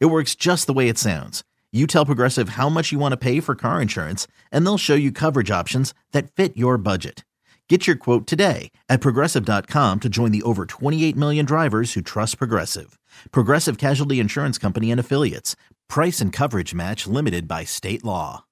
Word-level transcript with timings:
It 0.00 0.06
works 0.06 0.34
just 0.34 0.66
the 0.66 0.72
way 0.72 0.88
it 0.88 0.98
sounds. 0.98 1.42
You 1.72 1.86
tell 1.86 2.06
Progressive 2.06 2.50
how 2.50 2.68
much 2.68 2.92
you 2.92 2.98
want 2.98 3.12
to 3.12 3.16
pay 3.16 3.40
for 3.40 3.54
car 3.54 3.80
insurance, 3.80 4.26
and 4.50 4.64
they'll 4.66 4.78
show 4.78 4.94
you 4.94 5.10
coverage 5.10 5.50
options 5.50 5.94
that 6.12 6.30
fit 6.30 6.56
your 6.56 6.76
budget. 6.78 7.24
Get 7.68 7.86
your 7.86 7.96
quote 7.96 8.26
today 8.26 8.70
at 8.90 9.00
progressive.com 9.00 10.00
to 10.00 10.08
join 10.10 10.30
the 10.30 10.42
over 10.42 10.66
28 10.66 11.16
million 11.16 11.46
drivers 11.46 11.94
who 11.94 12.02
trust 12.02 12.36
Progressive. 12.36 12.98
Progressive 13.30 13.78
Casualty 13.78 14.20
Insurance 14.20 14.58
Company 14.58 14.90
and 14.90 15.00
Affiliates. 15.00 15.56
Price 15.88 16.20
and 16.20 16.34
coverage 16.34 16.74
match 16.74 17.06
limited 17.06 17.48
by 17.48 17.64
state 17.64 18.04
law. 18.04 18.44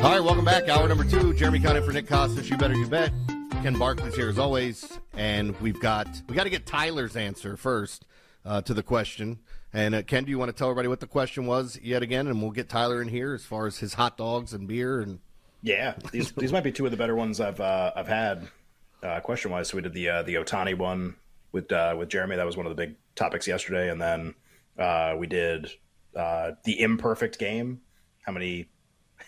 All 0.00 0.10
right, 0.10 0.22
welcome 0.22 0.44
back. 0.44 0.68
Hour 0.68 0.88
number 0.88 1.04
two. 1.04 1.32
Jeremy 1.34 1.60
Conning 1.60 1.84
for 1.84 1.92
Nick 1.92 2.06
Kostos. 2.06 2.50
You 2.50 2.56
better 2.56 2.74
you 2.74 2.88
bet. 2.88 3.12
Ken 3.62 3.78
Barkley's 3.78 4.16
here 4.16 4.28
as 4.28 4.38
always, 4.38 4.98
and 5.14 5.54
we've 5.60 5.80
got 5.80 6.08
we 6.28 6.34
got 6.34 6.44
to 6.44 6.50
get 6.50 6.66
Tyler's 6.66 7.16
answer 7.16 7.56
first 7.56 8.04
uh, 8.48 8.62
to 8.62 8.74
the 8.74 8.82
question. 8.82 9.38
And 9.72 9.94
uh, 9.94 10.02
Ken, 10.02 10.24
do 10.24 10.30
you 10.30 10.38
want 10.38 10.48
to 10.48 10.56
tell 10.56 10.68
everybody 10.68 10.88
what 10.88 11.00
the 11.00 11.06
question 11.06 11.46
was 11.46 11.78
yet 11.82 12.02
again, 12.02 12.26
and 12.26 12.40
we'll 12.40 12.50
get 12.50 12.68
Tyler 12.68 13.02
in 13.02 13.08
here 13.08 13.34
as 13.34 13.44
far 13.44 13.66
as 13.66 13.78
his 13.78 13.94
hot 13.94 14.16
dogs 14.16 14.52
and 14.52 14.66
beer 14.66 15.00
and. 15.00 15.20
Yeah, 15.60 15.94
these 16.12 16.30
these 16.32 16.52
might 16.52 16.62
be 16.62 16.70
two 16.70 16.84
of 16.84 16.92
the 16.92 16.96
better 16.96 17.16
ones 17.16 17.40
I've 17.40 17.60
uh, 17.60 17.90
I've 17.96 18.06
had 18.06 18.46
uh, 19.02 19.18
question 19.20 19.50
wise. 19.50 19.68
So 19.68 19.76
we 19.76 19.82
did 19.82 19.92
the 19.92 20.08
uh, 20.08 20.22
the 20.22 20.36
Ohtani 20.36 20.78
one 20.78 21.16
with 21.50 21.70
uh, 21.72 21.96
with 21.98 22.08
Jeremy. 22.08 22.36
That 22.36 22.46
was 22.46 22.56
one 22.56 22.64
of 22.64 22.70
the 22.70 22.76
big 22.76 22.94
topics 23.16 23.48
yesterday, 23.48 23.90
and 23.90 24.00
then 24.00 24.34
uh, 24.78 25.16
we 25.18 25.26
did 25.26 25.68
uh, 26.14 26.52
the 26.64 26.80
imperfect 26.80 27.40
game. 27.40 27.80
How 28.22 28.30
many 28.30 28.68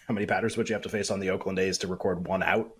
how 0.07 0.15
many 0.15 0.25
batters 0.25 0.57
would 0.57 0.69
you 0.69 0.75
have 0.75 0.83
to 0.83 0.89
face 0.89 1.11
on 1.11 1.19
the 1.19 1.31
Oakland 1.31 1.59
A's 1.59 1.79
to 1.79 1.89
record 1.89 2.29
one 2.29 2.45
out? 2.45 2.71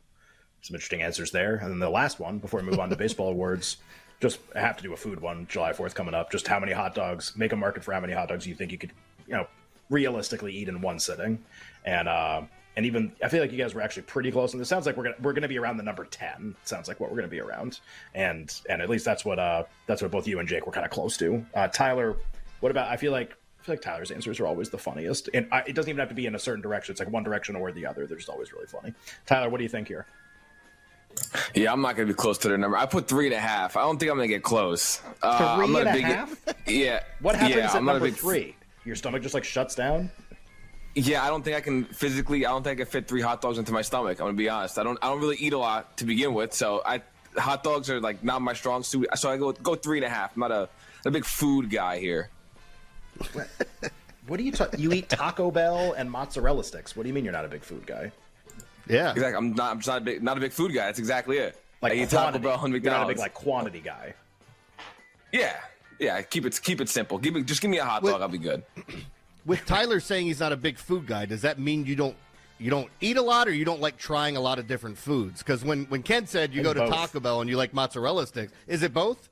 Some 0.63 0.77
interesting 0.77 1.03
answers 1.03 1.33
there. 1.33 1.57
And 1.57 1.73
then 1.73 1.81
the 1.81 1.91
last 1.91 2.21
one 2.21 2.39
before 2.39 2.61
we 2.61 2.67
move 2.67 2.79
on 2.79 2.89
to 2.91 2.97
baseball 2.97 3.31
awards. 3.31 3.79
Just 4.21 4.41
have 4.55 4.77
to 4.77 4.83
do 4.83 4.93
a 4.93 4.97
food 4.97 5.21
one 5.21 5.47
July 5.49 5.73
Fourth 5.73 5.95
coming 5.95 6.15
up. 6.15 6.31
Just 6.31 6.47
how 6.47 6.61
many 6.61 6.73
hot 6.73 6.95
dogs? 6.95 7.35
Make 7.37 7.53
a 7.53 7.57
market 7.57 7.83
for 7.83 7.93
how 7.93 8.01
many 8.01 8.13
hot 8.13 8.29
dogs 8.29 8.47
you 8.47 8.55
think 8.55 8.71
you 8.73 8.79
could 8.79 8.93
you 9.27 9.35
know 9.35 9.47
realistically 9.89 10.55
eat 10.55 10.69
in 10.69 10.81
one 10.81 10.99
sitting, 10.99 11.43
and. 11.85 12.09
uh 12.09 12.43
and 12.77 12.87
even 12.87 13.13
I 13.23 13.29
feel 13.29 13.41
like 13.41 13.51
you 13.51 13.59
guys 13.59 13.75
were 13.75 13.81
actually 13.81 14.05
pretty 14.05 14.31
close. 14.31 14.53
And 14.53 14.63
it 14.63 14.65
sounds 14.65 14.87
like 14.87 14.97
we're 14.97 15.03
gonna 15.03 15.17
we're 15.21 15.33
gonna 15.33 15.49
be 15.49 15.59
around 15.59 15.77
the 15.77 15.83
number 15.83 16.05
ten. 16.05 16.55
Sounds 16.65 16.87
like 16.87 17.01
what 17.01 17.11
we're 17.11 17.17
gonna 17.17 17.29
be 17.29 17.41
around, 17.41 17.81
and 18.15 18.59
and 18.71 18.81
at 18.81 18.89
least 18.89 19.05
that's 19.05 19.25
what 19.25 19.41
uh 19.41 19.65
that's 19.87 20.01
what 20.01 20.13
both 20.13 20.29
you 20.29 20.39
and 20.39 20.49
Jake 20.49 20.67
were 20.67 20.73
kind 20.73 20.87
of 20.87 20.93
close 20.93 21.17
to. 21.17 21.45
Uh, 21.53 21.67
Tyler, 21.67 22.17
what 22.61 22.71
about? 22.71 22.89
I 22.89 22.97
feel 22.97 23.11
like 23.11 23.37
I 23.61 23.65
feel 23.65 23.73
like 23.75 23.83
Tyler's 23.83 24.13
answers 24.13 24.39
are 24.39 24.47
always 24.47 24.71
the 24.71 24.79
funniest, 24.79 25.29
and 25.35 25.49
I, 25.51 25.59
it 25.67 25.75
doesn't 25.75 25.91
even 25.91 25.99
have 25.99 26.11
to 26.11 26.15
be 26.15 26.27
in 26.27 26.37
a 26.37 26.39
certain 26.39 26.63
direction. 26.63 26.93
It's 26.93 27.01
like 27.01 27.11
one 27.11 27.25
direction 27.25 27.57
or 27.57 27.73
the 27.73 27.87
other. 27.87 28.07
They're 28.07 28.17
just 28.17 28.31
always 28.31 28.53
really 28.53 28.67
funny. 28.67 28.95
Tyler, 29.27 29.51
what 29.51 29.59
do 29.59 29.65
you 29.65 29.69
think 29.69 29.89
here? 29.89 30.07
Yeah, 31.55 31.73
I'm 31.73 31.81
not 31.81 31.97
going 31.97 32.09
to 32.09 32.15
be 32.15 32.17
close 32.17 32.39
to 32.39 32.49
their 32.49 32.59
number. 32.59 32.77
I 32.77 32.87
put 32.87 33.07
three 33.07 33.27
and 33.27 33.35
a 33.35 33.39
half. 33.41 33.77
I 33.77 33.83
don't 33.83 33.99
think 33.99 34.11
I'm 34.11 34.17
going 34.17 34.29
to 34.29 34.35
get 34.35 34.43
close. 34.43 35.01
Uh, 35.23 35.57
three 35.57 35.65
I'm 35.65 35.77
and 35.77 35.89
a 35.89 35.93
big, 35.93 36.05
half? 36.05 36.45
Yeah. 36.67 37.03
What 37.21 37.37
happens 37.37 37.57
yeah, 37.57 37.67
at 37.67 37.75
I'm 37.75 37.85
number 37.85 38.07
big, 38.07 38.15
three? 38.15 38.57
Your 38.85 38.97
stomach 38.97 39.23
just 39.23 39.35
like 39.35 39.45
shuts 39.45 39.75
down. 39.75 40.11
Yeah, 40.95 41.25
I 41.25 41.29
don't 41.29 41.45
think 41.45 41.57
I 41.57 41.61
can 41.61 41.85
physically. 41.85 42.47
I 42.47 42.51
don't 42.51 42.65
think 42.65 42.81
I 42.81 42.85
can 42.85 42.91
fit 42.91 43.07
three 43.07 43.21
hot 43.21 43.41
dogs 43.41 43.59
into 43.59 43.73
my 43.73 43.83
stomach. 43.83 44.19
I'm 44.21 44.27
gonna 44.27 44.37
be 44.37 44.49
honest. 44.49 44.79
I 44.79 44.83
don't. 44.83 44.99
I 45.03 45.09
don't 45.09 45.21
really 45.21 45.37
eat 45.37 45.53
a 45.53 45.59
lot 45.59 45.97
to 45.99 46.05
begin 46.05 46.35
with, 46.35 46.53
so 46.53 46.83
I 46.85 47.03
hot 47.37 47.63
dogs 47.63 47.89
are 47.91 48.01
like 48.01 48.25
not 48.25 48.43
my 48.43 48.55
strong 48.55 48.83
suit. 48.83 49.07
So 49.15 49.31
I 49.31 49.37
go 49.37 49.53
go 49.53 49.77
three 49.77 49.99
and 49.99 50.05
a 50.05 50.09
half. 50.09 50.35
I'm 50.35 50.41
not 50.41 50.51
a 50.51 50.69
a 51.05 51.11
big 51.11 51.25
food 51.25 51.71
guy 51.71 52.01
here. 52.01 52.31
What 54.27 54.37
do 54.37 54.43
you 54.43 54.53
ta- 54.53 54.69
you 54.77 54.93
eat 54.93 55.09
Taco 55.09 55.51
Bell 55.51 55.93
and 55.93 56.11
mozzarella 56.11 56.65
sticks? 56.65 56.97
What 56.97 57.05
do 57.05 57.09
you 57.09 57.15
mean 57.15 57.25
you're 57.25 57.33
not 57.33 57.45
a 57.45 57.49
big 57.49 57.63
food 57.63 57.87
guy? 57.87 58.11
Yeah, 58.91 59.13
exactly. 59.13 59.37
I'm 59.37 59.55
not. 59.55 59.71
I'm 59.73 59.79
just 59.79 59.89
not 59.89 59.99
a 59.99 60.01
big 60.01 60.23
not 60.23 60.37
a 60.37 60.41
big 60.41 60.53
food 60.53 60.73
guy. 60.75 60.87
That's 60.87 60.99
exactly 60.99 61.39
it. 61.39 61.59
Like 61.83 61.93
I 61.93 61.97
eat 61.97 62.11
quantity. 62.11 62.43
Taco 62.45 62.57
Bell 62.59 62.65
and 62.65 62.75
You're 62.75 62.93
not 62.93 63.05
a 63.05 63.09
big 63.09 63.19
like 63.19 63.35
quantity 63.35 63.81
guy. 63.81 64.15
Yeah, 65.33 65.57
yeah. 65.99 66.21
Keep 66.23 66.47
it 66.47 66.61
keep 66.63 66.81
it 66.81 66.89
simple. 66.89 67.19
Give 67.19 67.35
me 67.35 67.43
just 67.43 67.61
give 67.61 67.71
me 67.71 67.79
a 67.79 67.85
hot 67.85 68.03
What- 68.03 68.13
dog. 68.13 68.23
I'll 68.23 68.29
be 68.29 68.39
good. 68.39 68.63
with 69.47 69.65
Tyler 69.67 70.01
saying 70.01 70.27
he's 70.27 70.41
not 70.41 70.53
a 70.53 70.57
big 70.57 70.77
food 70.79 71.07
guy, 71.07 71.25
does 71.27 71.43
that 71.43 71.59
mean 71.59 71.87
you 71.87 71.97
don't 71.97 72.17
you 72.59 72.69
don't 72.71 72.91
eat 73.01 73.17
a 73.17 73.23
lot 73.23 73.49
or 73.49 73.53
you 73.53 73.65
don't 73.65 73.81
like 73.81 73.97
trying 73.97 74.37
a 74.37 74.41
lot 74.41 74.59
of 74.59 74.67
different 74.67 74.99
foods? 74.99 75.39
Because 75.43 75.65
when 75.65 75.85
when 75.85 76.03
Ken 76.03 76.27
said 76.27 76.53
you 76.53 76.61
It's 76.61 76.67
go 76.69 76.75
to 76.75 76.81
both. 76.81 76.91
Taco 76.91 77.21
Bell 77.21 77.41
and 77.41 77.49
you 77.49 77.57
like 77.57 77.73
mozzarella 77.73 78.27
sticks, 78.27 78.53
is 78.67 78.83
it 78.83 78.93
both? 78.93 79.29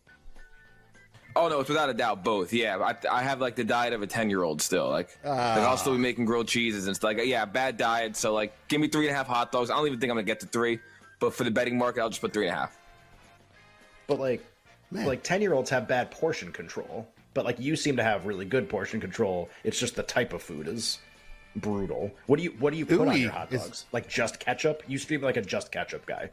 Oh 1.36 1.48
no, 1.48 1.60
it's 1.60 1.68
without 1.68 1.90
a 1.90 1.94
doubt 1.94 2.24
both. 2.24 2.52
Yeah, 2.52 2.78
I, 2.78 2.96
I 3.18 3.22
have 3.22 3.40
like 3.40 3.54
the 3.54 3.64
diet 3.64 3.92
of 3.92 4.02
a 4.02 4.06
ten 4.06 4.30
year 4.30 4.42
old 4.42 4.60
still. 4.60 4.88
Like, 4.88 5.16
like 5.24 5.38
I'll 5.38 5.76
still 5.76 5.92
be 5.92 5.98
ah. 5.98 6.02
making 6.02 6.24
grilled 6.24 6.48
cheeses 6.48 6.86
and 6.86 6.96
stuff. 6.96 7.16
Like, 7.16 7.26
yeah, 7.26 7.44
bad 7.44 7.76
diet. 7.76 8.16
So 8.16 8.34
like, 8.34 8.52
give 8.68 8.80
me 8.80 8.88
three 8.88 9.06
and 9.06 9.14
a 9.14 9.16
half 9.16 9.26
hot 9.26 9.52
dogs. 9.52 9.70
I 9.70 9.76
don't 9.76 9.86
even 9.86 10.00
think 10.00 10.10
I'm 10.10 10.16
gonna 10.16 10.24
get 10.24 10.40
to 10.40 10.46
three, 10.46 10.80
but 11.20 11.34
for 11.34 11.44
the 11.44 11.50
betting 11.50 11.78
market, 11.78 12.00
I'll 12.00 12.08
just 12.08 12.20
put 12.20 12.32
three 12.32 12.48
and 12.48 12.56
a 12.56 12.58
half. 12.58 12.78
But 14.06 14.18
like, 14.18 14.44
like 14.90 15.22
ten 15.22 15.40
year 15.42 15.52
olds 15.52 15.70
have 15.70 15.86
bad 15.86 16.10
portion 16.10 16.50
control. 16.50 17.06
But 17.34 17.44
like 17.44 17.60
you 17.60 17.76
seem 17.76 17.96
to 17.98 18.02
have 18.02 18.26
really 18.26 18.44
good 18.44 18.68
portion 18.68 19.00
control. 19.00 19.48
It's 19.62 19.78
just 19.78 19.94
the 19.94 20.02
type 20.02 20.32
of 20.32 20.42
food 20.42 20.66
is 20.66 20.98
brutal. 21.56 22.10
What 22.26 22.38
do 22.38 22.42
you 22.42 22.50
what 22.58 22.72
do 22.72 22.78
you 22.78 22.86
put 22.86 23.00
on 23.00 23.08
Ooey 23.08 23.20
your 23.20 23.30
hot 23.30 23.52
is- 23.52 23.62
dogs? 23.62 23.86
Like 23.92 24.08
just 24.08 24.40
ketchup? 24.40 24.82
You 24.88 24.98
stream 24.98 25.20
like 25.20 25.36
a 25.36 25.42
just 25.42 25.70
ketchup 25.70 26.06
guy. 26.06 26.30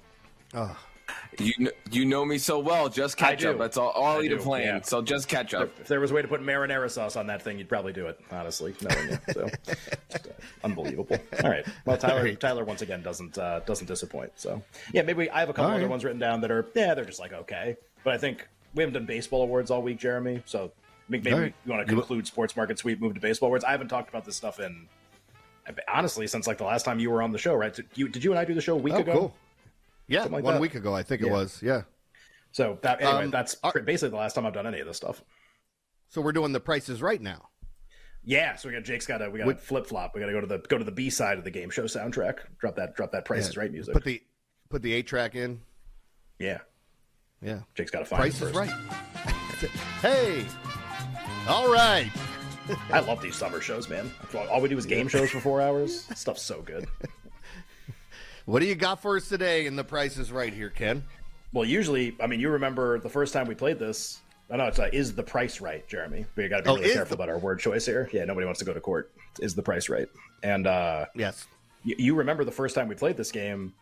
You 1.38 1.54
kn- 1.54 1.72
you 1.92 2.06
know 2.06 2.24
me 2.26 2.38
so 2.38 2.60
well. 2.60 2.88
Just 2.90 3.18
ketchup. 3.18 3.58
That's 3.58 3.78
all. 3.78 3.90
All 3.90 4.04
I 4.06 4.14
I'll 4.16 4.24
eat 4.24 4.32
a 4.32 4.38
do, 4.38 4.42
plain. 4.42 4.66
yeah. 4.66 4.82
So 4.82 5.02
just 5.02 5.28
ketchup. 5.28 5.74
If 5.82 5.88
there 5.88 6.00
was 6.00 6.12
a 6.12 6.14
way 6.14 6.22
to 6.22 6.28
put 6.28 6.42
marinara 6.42 6.90
sauce 6.90 7.16
on 7.16 7.28
that 7.28 7.42
thing, 7.42 7.58
you'd 7.58 7.68
probably 7.70 7.94
do 7.94 8.08
it. 8.08 8.20
Honestly, 8.32 8.74
knowing 8.82 9.10
you, 9.10 9.18
so 9.34 9.50
just, 9.66 9.80
uh, 10.28 10.32
unbelievable. 10.64 11.18
All 11.44 11.50
right, 11.50 11.66
well, 11.86 11.98
Tyler, 11.98 12.34
Tyler 12.36 12.64
once 12.64 12.82
again 12.82 13.02
doesn't 13.04 13.38
uh, 13.38 13.60
doesn't 13.62 13.88
disappoint. 13.88 14.32
So 14.36 14.62
yeah, 14.94 15.02
maybe 15.02 15.18
we, 15.20 15.30
I 15.30 15.42
have 15.42 15.50
a 15.50 15.54
couple 15.54 15.66
All 15.70 15.72
other 15.76 15.82
right. 15.84 15.90
ones 15.90 16.04
written 16.04 16.20
down 16.20 16.42
that 16.42 16.52
are 16.52 16.66
yeah, 16.74 16.94
they're 16.94 17.06
just 17.06 17.20
like 17.20 17.34
okay. 17.34 17.76
But 18.04 18.14
I 18.14 18.18
think 18.18 18.48
we 18.74 18.82
haven't 18.84 18.94
done 18.94 19.06
baseball 19.06 19.42
awards 19.44 19.72
all 19.72 19.82
week, 19.82 20.00
Jeremy. 20.00 20.42
So 20.46 20.72
maybe 21.10 21.32
All 21.34 21.40
right. 21.40 21.54
you 21.66 21.72
want 21.72 21.86
to 21.86 21.94
conclude 21.94 22.26
sports 22.28 22.56
market 22.56 22.80
sweep, 22.80 23.02
move 23.02 23.14
to 23.16 23.20
baseball 23.20 23.48
awards. 23.48 23.64
I 23.66 23.72
haven't 23.72 23.90
talked 23.90 24.10
about 24.10 24.24
this 24.26 24.36
stuff 24.38 24.60
in 24.60 24.88
honestly 25.88 26.28
since 26.28 26.46
like 26.48 26.58
the 26.60 26.64
last 26.64 26.84
time 26.86 27.00
you 27.00 27.10
were 27.10 27.22
on 27.22 27.32
the 27.32 27.38
show, 27.40 27.56
right? 27.56 27.74
Did 27.74 27.88
you, 27.96 28.08
did 28.08 28.24
you 28.24 28.32
and 28.32 28.40
I 28.40 28.46
do 28.46 28.54
the 28.54 28.62
show 28.62 28.76
a 28.76 28.78
week 28.80 28.94
Oh, 28.94 29.00
ago? 29.00 29.12
cool. 29.14 29.36
Yeah, 30.08 30.24
like 30.24 30.44
one 30.44 30.56
that. 30.56 30.62
week 30.62 30.76
ago, 30.76 30.94
I 30.96 31.04
think 31.04 31.22
it 31.22 31.30
was. 31.30 31.62
Yeah. 31.64 31.84
So 32.52 32.78
that 32.84 33.02
anyway, 33.02 33.26
Um, 33.26 33.32
that's 33.32 33.58
are- 33.64 33.74
basically 33.82 34.12
the 34.12 34.16
last 34.18 34.34
time 34.34 34.46
I've 34.46 34.54
done 34.54 34.68
any 34.68 34.80
of 34.80 34.88
this 34.88 34.98
stuff. 34.98 35.24
So 36.10 36.22
we're 36.22 36.32
doing 36.32 36.52
the 36.52 36.60
prices 36.60 37.02
right 37.02 37.22
now. 37.22 37.50
Yeah, 38.24 38.56
so 38.56 38.70
we 38.70 38.74
got 38.76 38.84
Jake's 38.84 39.06
got 39.06 39.20
to 39.20 39.30
we 39.30 39.40
got 39.40 39.46
to 39.46 39.56
flip 39.56 39.86
flop. 39.86 40.14
We 40.16 40.22
got 40.22 40.28
to 40.28 40.34
go 40.34 40.42
to 40.42 40.48
the 40.48 40.58
go 40.60 40.78
to 40.78 40.84
the 40.84 40.92
B 40.92 41.10
side 41.10 41.38
of 41.38 41.44
the 41.44 41.52
game 41.52 41.70
show 41.70 41.84
soundtrack. 41.84 42.40
Drop 42.60 42.76
that 42.78 42.96
drop 42.96 43.12
that 43.12 43.26
Price 43.26 43.48
is 43.50 43.56
Yeah. 43.56 43.62
Right 43.62 43.72
music. 43.72 43.94
Put 43.94 44.04
the 44.04 44.22
put 44.70 44.82
the 44.82 44.94
eight 44.94 45.06
track 45.08 45.36
in. 45.36 45.62
yeah, 46.40 46.60
Yeah. 47.42 47.62
Jake's 47.76 47.92
got 47.92 48.00
to 48.00 48.06
find 48.06 48.22
Price 48.22 48.42
it 48.42 48.46
is 48.50 48.56
right. 48.56 48.70
hey. 50.02 50.46
All 51.48 51.72
right. 51.72 52.10
I 52.92 53.00
love 53.02 53.22
these 53.22 53.36
summer 53.36 53.62
shows, 53.62 53.88
man. 53.90 54.10
All 54.50 54.60
we 54.62 54.70
do 54.70 54.78
is 54.78 54.86
game 54.88 55.08
shows 55.08 55.30
for 55.30 55.40
four 55.40 55.62
hours. 55.62 56.06
Stuff's 56.16 56.42
so 56.42 56.62
good. 56.62 56.88
What 58.46 58.60
do 58.60 58.66
you 58.68 58.76
got 58.76 59.02
for 59.02 59.18
us 59.18 59.28
today 59.28 59.66
in 59.66 59.76
the 59.76 59.84
Price 59.84 60.18
is 60.18 60.32
Right 60.32 60.54
here, 60.54 60.70
Ken? 60.70 61.04
Well, 61.52 61.66
usually, 61.66 62.16
I 62.22 62.28
mean, 62.28 62.40
you 62.40 62.50
remember 62.50 63.00
the 63.00 63.10
first 63.10 63.34
time 63.34 63.48
we 63.48 63.56
played 63.56 63.80
this. 63.80 64.20
I 64.52 64.58
know 64.58 64.66
it's 64.66 64.78
uh, 64.78 64.90
is 64.94 65.16
the 65.16 65.24
price 65.24 65.60
right, 65.60 65.88
Jeremy? 65.88 66.26
We 66.36 66.48
got 66.48 66.58
to 66.58 66.64
be 66.64 66.70
Oh, 66.70 66.76
really 66.76 66.94
careful 66.94 67.18
the- 67.18 67.24
about 67.24 67.30
our 67.34 67.40
word 67.40 67.60
choice 67.60 67.86
here. 67.88 68.08
Yeah, 68.14 68.26
nobody 68.26 68.46
wants 68.46 68.60
to 68.60 68.66
go 68.66 68.74
to 68.74 68.80
court. 68.82 69.12
Is 69.40 69.56
the 69.56 69.64
price 69.64 69.90
right? 69.90 70.08
And 70.44 70.68
uh, 70.68 71.06
Yes. 71.16 71.48
you, 71.84 71.96
you 71.98 72.16
remember 72.16 72.44
the 72.44 72.52
first 72.52 72.76
time 72.76 72.88
we 72.88 72.94
played 72.94 73.18
this 73.18 73.32
game? 73.32 73.74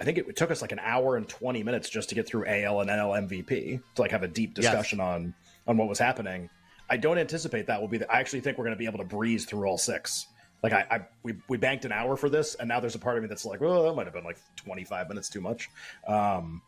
I 0.00 0.04
think 0.04 0.18
it 0.18 0.34
took 0.34 0.50
us 0.50 0.62
like 0.62 0.72
an 0.72 0.80
hour 0.80 1.16
and 1.16 1.28
twenty 1.28 1.62
minutes 1.62 1.88
just 1.88 2.08
to 2.08 2.16
get 2.16 2.26
through 2.26 2.46
AL 2.46 2.80
and 2.80 2.90
NL 2.90 3.28
MVP 3.28 3.80
to 3.94 4.02
like 4.02 4.10
have 4.10 4.24
a 4.24 4.28
deep 4.28 4.54
Yes. 4.56 4.64
discussion 4.66 4.98
on 4.98 5.32
on 5.68 5.76
what 5.76 5.88
was 5.88 5.98
happening. 6.00 6.48
I 6.88 6.96
don't 6.96 7.18
anticipate 7.18 7.66
that 7.68 7.80
will 7.80 7.86
be. 7.86 7.98
The, 7.98 8.10
I 8.10 8.18
actually 8.18 8.40
think 8.40 8.58
we're 8.58 8.64
going 8.64 8.74
to 8.74 8.78
be 8.78 8.86
able 8.86 8.98
to 8.98 9.04
breeze 9.04 9.44
through 9.44 9.68
all 9.68 9.78
six. 9.78 10.26
Like 10.62 10.72
I, 10.72 10.86
I 10.90 11.00
we, 11.22 11.34
we 11.48 11.56
banked 11.56 11.84
an 11.84 11.92
hour 11.92 12.16
for 12.16 12.28
this, 12.28 12.54
and 12.56 12.68
now 12.68 12.80
there's 12.80 12.94
a 12.94 12.98
part 12.98 13.16
of 13.16 13.22
me 13.22 13.28
that's 13.28 13.44
like, 13.44 13.60
well, 13.60 13.84
that 13.84 13.94
might 13.94 14.06
have 14.06 14.12
been 14.12 14.24
like 14.24 14.38
25 14.56 15.08
minutes 15.08 15.28
too 15.28 15.40
much. 15.40 15.70
Um, 16.06 16.60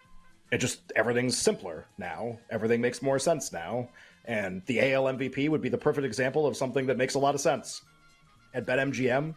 it 0.50 0.58
just 0.58 0.92
everything's 0.96 1.36
simpler 1.36 1.86
now. 1.98 2.38
Everything 2.50 2.80
makes 2.80 3.02
more 3.02 3.18
sense 3.18 3.52
now, 3.52 3.88
and 4.24 4.62
the 4.66 4.92
AL 4.92 5.04
MVP 5.04 5.48
would 5.48 5.60
be 5.60 5.68
the 5.68 5.78
perfect 5.78 6.06
example 6.06 6.46
of 6.46 6.56
something 6.56 6.86
that 6.86 6.96
makes 6.96 7.14
a 7.14 7.18
lot 7.18 7.34
of 7.34 7.40
sense. 7.40 7.82
At 8.54 8.66
BetMGM, 8.66 9.34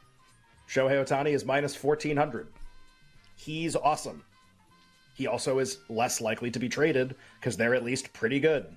Shohei 0.70 1.06
Ohtani 1.06 1.34
is 1.34 1.46
minus 1.46 1.82
1400. 1.82 2.48
He's 3.38 3.76
awesome. 3.76 4.24
He 5.16 5.28
also 5.28 5.60
is 5.60 5.80
less 5.90 6.20
likely 6.20 6.52
to 6.52 6.60
be 6.60 6.68
traded 6.68 7.16
because 7.40 7.56
they're 7.56 7.76
at 7.76 7.84
least 7.84 8.12
pretty 8.12 8.40
good. 8.40 8.76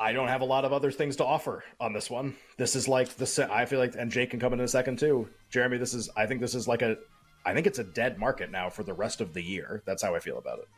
I 0.00 0.12
don't 0.12 0.28
have 0.28 0.42
a 0.42 0.44
lot 0.44 0.64
of 0.64 0.72
other 0.72 0.90
things 0.92 1.16
to 1.16 1.24
offer 1.24 1.64
on 1.80 1.92
this 1.92 2.08
one. 2.08 2.36
This 2.56 2.76
is 2.76 2.86
like 2.86 3.08
the 3.16 3.48
I 3.50 3.64
feel 3.64 3.80
like, 3.80 3.94
and 3.96 4.10
Jake 4.10 4.30
can 4.30 4.38
come 4.38 4.52
in, 4.52 4.60
in 4.60 4.64
a 4.64 4.68
second 4.68 4.98
too. 4.98 5.28
Jeremy, 5.50 5.76
this 5.76 5.92
is 5.92 6.08
I 6.16 6.26
think 6.26 6.40
this 6.40 6.54
is 6.54 6.68
like 6.68 6.82
a, 6.82 6.96
I 7.44 7.52
think 7.52 7.66
it's 7.66 7.80
a 7.80 7.84
dead 7.84 8.18
market 8.18 8.50
now 8.50 8.70
for 8.70 8.84
the 8.84 8.92
rest 8.92 9.20
of 9.20 9.34
the 9.34 9.42
year. 9.42 9.82
That's 9.86 10.02
how 10.02 10.14
I 10.14 10.20
feel 10.20 10.38
about 10.38 10.60
it. 10.60 10.68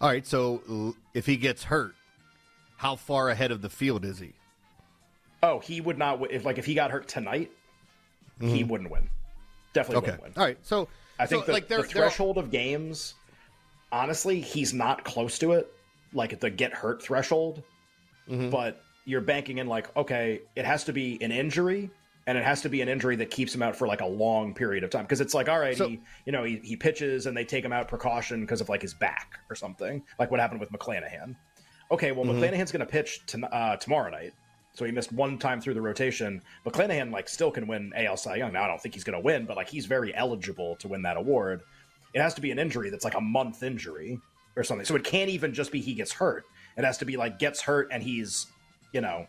All 0.00 0.08
right, 0.08 0.26
so 0.26 0.94
if 1.12 1.26
he 1.26 1.36
gets 1.36 1.64
hurt, 1.64 1.94
how 2.76 2.96
far 2.96 3.28
ahead 3.28 3.50
of 3.50 3.62
the 3.62 3.70
field 3.70 4.04
is 4.04 4.18
he? 4.18 4.32
Oh, 5.42 5.58
he 5.58 5.80
would 5.80 5.98
not. 5.98 6.20
If 6.30 6.44
like 6.44 6.58
if 6.58 6.64
he 6.64 6.74
got 6.74 6.90
hurt 6.90 7.06
tonight, 7.06 7.50
mm-hmm. 8.40 8.54
he 8.54 8.64
wouldn't 8.64 8.90
win. 8.90 9.08
Definitely 9.74 9.98
okay. 9.98 10.06
wouldn't 10.12 10.22
win. 10.22 10.32
All 10.36 10.44
right, 10.44 10.58
so 10.62 10.88
I 11.18 11.26
think 11.26 11.42
so, 11.42 11.46
the, 11.46 11.52
like 11.52 11.68
the 11.68 11.82
threshold 11.82 12.38
of 12.38 12.50
games. 12.50 13.14
Honestly, 13.92 14.40
he's 14.40 14.72
not 14.72 15.04
close 15.04 15.38
to 15.40 15.52
it. 15.52 15.70
Like 16.14 16.40
the 16.40 16.48
get 16.48 16.72
hurt 16.72 17.02
threshold 17.02 17.62
mm-hmm. 18.28 18.50
but 18.50 18.82
you're 19.04 19.20
banking 19.20 19.58
in 19.58 19.66
like, 19.66 19.94
okay, 19.96 20.42
it 20.56 20.64
has 20.64 20.84
to 20.84 20.92
be 20.92 21.22
an 21.22 21.30
injury 21.30 21.90
and 22.26 22.38
it 22.38 22.44
has 22.44 22.62
to 22.62 22.68
be 22.68 22.80
an 22.80 22.88
injury 22.88 23.16
that 23.16 23.30
keeps 23.30 23.54
him 23.54 23.62
out 23.62 23.76
for 23.76 23.86
like 23.86 24.00
a 24.00 24.06
long 24.06 24.54
period 24.54 24.82
of 24.82 24.90
time. 24.90 25.02
Because 25.04 25.20
it's 25.20 25.34
like 25.34 25.48
all 25.48 25.58
right 25.58 25.76
so, 25.76 25.88
he 25.88 26.00
you 26.24 26.32
know 26.32 26.44
he, 26.44 26.56
he 26.62 26.76
pitches 26.76 27.26
and 27.26 27.36
they 27.36 27.44
take 27.44 27.64
him 27.64 27.72
out 27.72 27.88
precaution 27.88 28.40
because 28.40 28.60
of 28.60 28.68
like 28.68 28.82
his 28.82 28.94
back 28.94 29.38
or 29.50 29.56
something 29.56 30.02
like 30.18 30.30
what 30.30 30.40
happened 30.40 30.60
with 30.60 30.72
mcclanahan. 30.72 31.34
Okay 31.90 32.12
well 32.12 32.24
mm-hmm. 32.24 32.42
mcclanahan's 32.42 32.72
going 32.72 32.80
to 32.84 32.90
pitch 32.90 33.24
to, 33.26 33.54
uh, 33.54 33.76
tomorrow 33.76 34.10
night 34.10 34.32
so 34.72 34.84
he 34.84 34.90
missed 34.90 35.12
one 35.12 35.38
time 35.38 35.60
through 35.60 35.74
the 35.74 35.82
rotation. 35.82 36.42
Mcclanahan 36.66 37.12
like 37.12 37.28
still 37.28 37.50
can 37.50 37.66
win 37.66 37.92
al 37.94 38.16
cy 38.16 38.36
young. 38.36 38.52
Now 38.52 38.64
i 38.64 38.68
don't 38.68 38.80
think 38.80 38.94
he's 38.94 39.04
going 39.04 39.18
to 39.18 39.24
win 39.24 39.44
but 39.44 39.56
like 39.56 39.68
he's 39.68 39.86
very 39.86 40.14
eligible 40.14 40.76
to 40.76 40.88
win 40.88 41.02
that 41.02 41.16
award. 41.16 41.62
It 42.14 42.20
has 42.20 42.34
to 42.34 42.40
be 42.40 42.50
an 42.50 42.58
injury 42.58 42.90
that's 42.90 43.04
like 43.04 43.16
a 43.16 43.20
month 43.20 43.62
injury 43.62 44.18
or 44.56 44.62
something. 44.62 44.86
So 44.86 44.94
it 44.94 45.04
can't 45.04 45.30
even 45.30 45.52
just 45.52 45.72
be 45.72 45.80
he 45.80 45.94
gets 45.94 46.12
hurt 46.12 46.44
it 46.76 46.84
has 46.84 46.98
to 46.98 47.04
be 47.04 47.16
like 47.16 47.38
gets 47.38 47.60
hurt 47.60 47.88
and 47.90 48.02
he's, 48.02 48.46
you 48.92 49.00
know, 49.00 49.26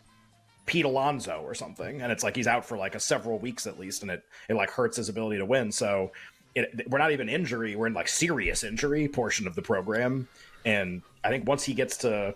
Pete 0.66 0.86
Alonso 0.86 1.42
or 1.44 1.54
something, 1.54 2.02
and 2.02 2.12
it's 2.12 2.24
like 2.24 2.36
he's 2.36 2.48
out 2.48 2.66
for 2.66 2.78
like 2.78 2.96
a 2.96 3.00
several 3.00 3.38
weeks 3.38 3.68
at 3.68 3.80
least, 3.80 4.02
and 4.02 4.12
it 4.12 4.24
it 4.50 4.56
like 4.56 4.72
hurts 4.72 4.98
his 4.98 5.10
ability 5.10 5.38
to 5.38 5.46
win. 5.46 5.72
So 5.72 6.12
it, 6.56 6.90
we're 6.90 6.98
not 6.98 7.12
even 7.12 7.30
injury; 7.30 7.76
we're 7.76 7.88
in 7.88 7.94
like 7.94 8.08
serious 8.08 8.64
injury 8.64 9.08
portion 9.08 9.46
of 9.46 9.56
the 9.56 9.62
program, 9.62 10.28
and 10.66 11.04
I 11.24 11.30
think 11.30 11.48
once 11.48 11.64
he 11.64 11.76
gets 11.76 11.98
to 11.98 12.34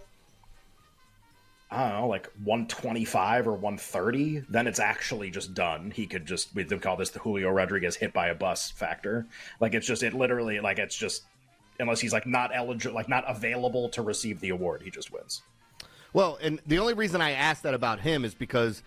I 1.71 1.89
don't 1.89 1.99
know, 1.99 2.07
like 2.07 2.27
125 2.43 3.47
or 3.47 3.53
130, 3.53 4.45
then 4.49 4.65
it's 4.65 4.79
actually 4.79 5.29
just 5.29 5.53
done. 5.53 5.91
He 5.91 6.07
could 6.07 6.25
just, 6.25 6.53
we 6.55 6.63
call 6.65 6.97
this 6.97 7.11
the 7.11 7.19
Julio 7.19 7.49
Rodriguez 7.51 7.95
hit 7.95 8.11
by 8.11 8.29
a 8.29 8.35
bus 8.35 8.71
factor. 8.71 9.27
Like 9.59 9.75
it's 9.75 9.85
just, 9.85 10.01
it 10.01 10.15
literally, 10.15 10.59
like 10.61 10.79
it's 10.79 10.95
just 10.95 11.25
unless 11.79 11.99
he's 11.99 12.13
like 12.13 12.27
not 12.27 12.51
eligible, 12.53 12.95
like 12.95 13.09
not 13.09 13.23
available 13.27 13.89
to 13.89 14.01
receive 14.01 14.39
the 14.39 14.49
award. 14.49 14.81
He 14.81 14.91
just 14.91 15.11
wins. 15.11 15.41
Well, 16.13 16.37
and 16.41 16.59
the 16.65 16.79
only 16.79 16.93
reason 16.93 17.21
I 17.21 17.31
asked 17.31 17.63
that 17.63 17.73
about 17.73 17.99
him 17.99 18.25
is 18.25 18.33
because 18.33 18.83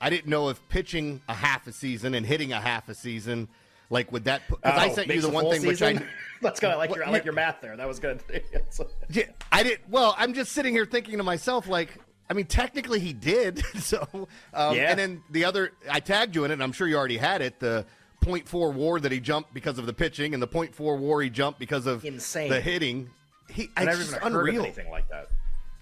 I 0.00 0.10
didn't 0.10 0.26
know 0.26 0.48
if 0.48 0.60
pitching 0.68 1.20
a 1.28 1.34
half 1.34 1.66
a 1.66 1.72
season 1.72 2.14
and 2.14 2.26
hitting 2.26 2.52
a 2.52 2.60
half 2.60 2.88
a 2.88 2.94
season, 2.94 3.48
like 3.90 4.10
would 4.12 4.24
that? 4.24 4.42
Because 4.48 4.60
oh, 4.64 4.78
I 4.78 4.88
sent 4.90 5.08
you 5.08 5.20
the, 5.20 5.28
one 5.28 5.44
thing 5.44 5.60
season? 5.60 5.68
which 5.68 6.02
I. 6.02 6.06
That's 6.42 6.60
good. 6.60 6.70
I 6.70 6.76
like 6.76 6.94
your 6.94 7.06
I 7.06 7.10
like 7.10 7.24
your 7.24 7.34
math 7.34 7.60
there. 7.60 7.76
That 7.76 7.88
was 7.88 7.98
good. 7.98 8.22
yeah, 9.10 9.24
I 9.50 9.62
did. 9.62 9.80
Well, 9.88 10.14
I'm 10.18 10.34
just 10.34 10.52
sitting 10.52 10.74
here 10.74 10.84
thinking 10.84 11.16
to 11.16 11.24
myself, 11.24 11.68
like, 11.68 11.96
I 12.28 12.34
mean, 12.34 12.46
technically 12.46 13.00
he 13.00 13.12
did. 13.12 13.62
So, 13.80 14.06
um, 14.52 14.76
yeah. 14.76 14.90
And 14.90 14.98
then 14.98 15.22
the 15.30 15.44
other, 15.44 15.72
I 15.90 16.00
tagged 16.00 16.34
you 16.34 16.44
in 16.44 16.50
it. 16.50 16.54
and 16.54 16.62
I'm 16.62 16.72
sure 16.72 16.86
you 16.86 16.96
already 16.96 17.18
had 17.18 17.42
it. 17.42 17.60
The 17.60 17.86
0.4 18.24 18.74
WAR 18.74 19.00
that 19.00 19.12
he 19.12 19.20
jumped 19.20 19.54
because 19.54 19.78
of 19.78 19.86
the 19.86 19.92
pitching, 19.92 20.34
and 20.34 20.42
the 20.42 20.48
0.4 20.48 20.98
WAR 20.98 21.20
he 21.22 21.30
jumped 21.30 21.58
because 21.58 21.86
of 21.86 22.04
insane 22.04 22.50
the 22.50 22.60
hitting. 22.60 23.10
He, 23.48 23.70
I 23.76 23.84
never 23.84 24.02
even 24.02 24.14
heard 24.14 24.48
of 24.48 24.54
anything 24.54 24.90
like 24.90 25.08
that. 25.10 25.28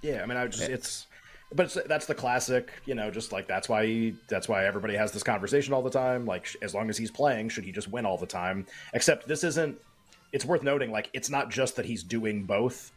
Yeah, 0.03 0.23
I 0.23 0.27
mean, 0.27 0.37
I 0.37 0.47
just 0.49 0.69
it's, 0.69 1.07
but 1.55 1.67
it's, 1.67 1.79
that's 1.87 2.07
the 2.07 2.15
classic, 2.15 2.73
you 2.87 2.95
know, 2.95 3.11
just 3.11 3.33
like 3.33 3.47
that's 3.47 3.69
why 3.69 3.87
he, 3.87 4.15
that's 4.29 4.49
why 4.49 4.67
everybody 4.67 4.95
has 4.95 5.13
this 5.13 5.23
conversation 5.23 5.73
all 5.73 5.83
the 5.83 5.91
time. 5.91 6.27
Like, 6.27 6.49
as 6.61 6.75
long 6.75 6.91
as 6.91 6.97
he's 6.97 7.11
playing, 7.11 7.51
should 7.51 7.65
he 7.65 7.73
just 7.73 7.89
win 7.89 8.05
all 8.05 8.19
the 8.19 8.27
time? 8.27 8.67
Except 8.95 9.29
this 9.29 9.45
isn't. 9.45 9.79
It's 10.33 10.45
worth 10.47 10.63
noting, 10.63 10.91
like, 10.91 11.11
it's 11.13 11.29
not 11.29 11.51
just 11.51 11.77
that 11.77 11.85
he's 11.85 12.03
doing 12.03 12.45
both. 12.45 12.91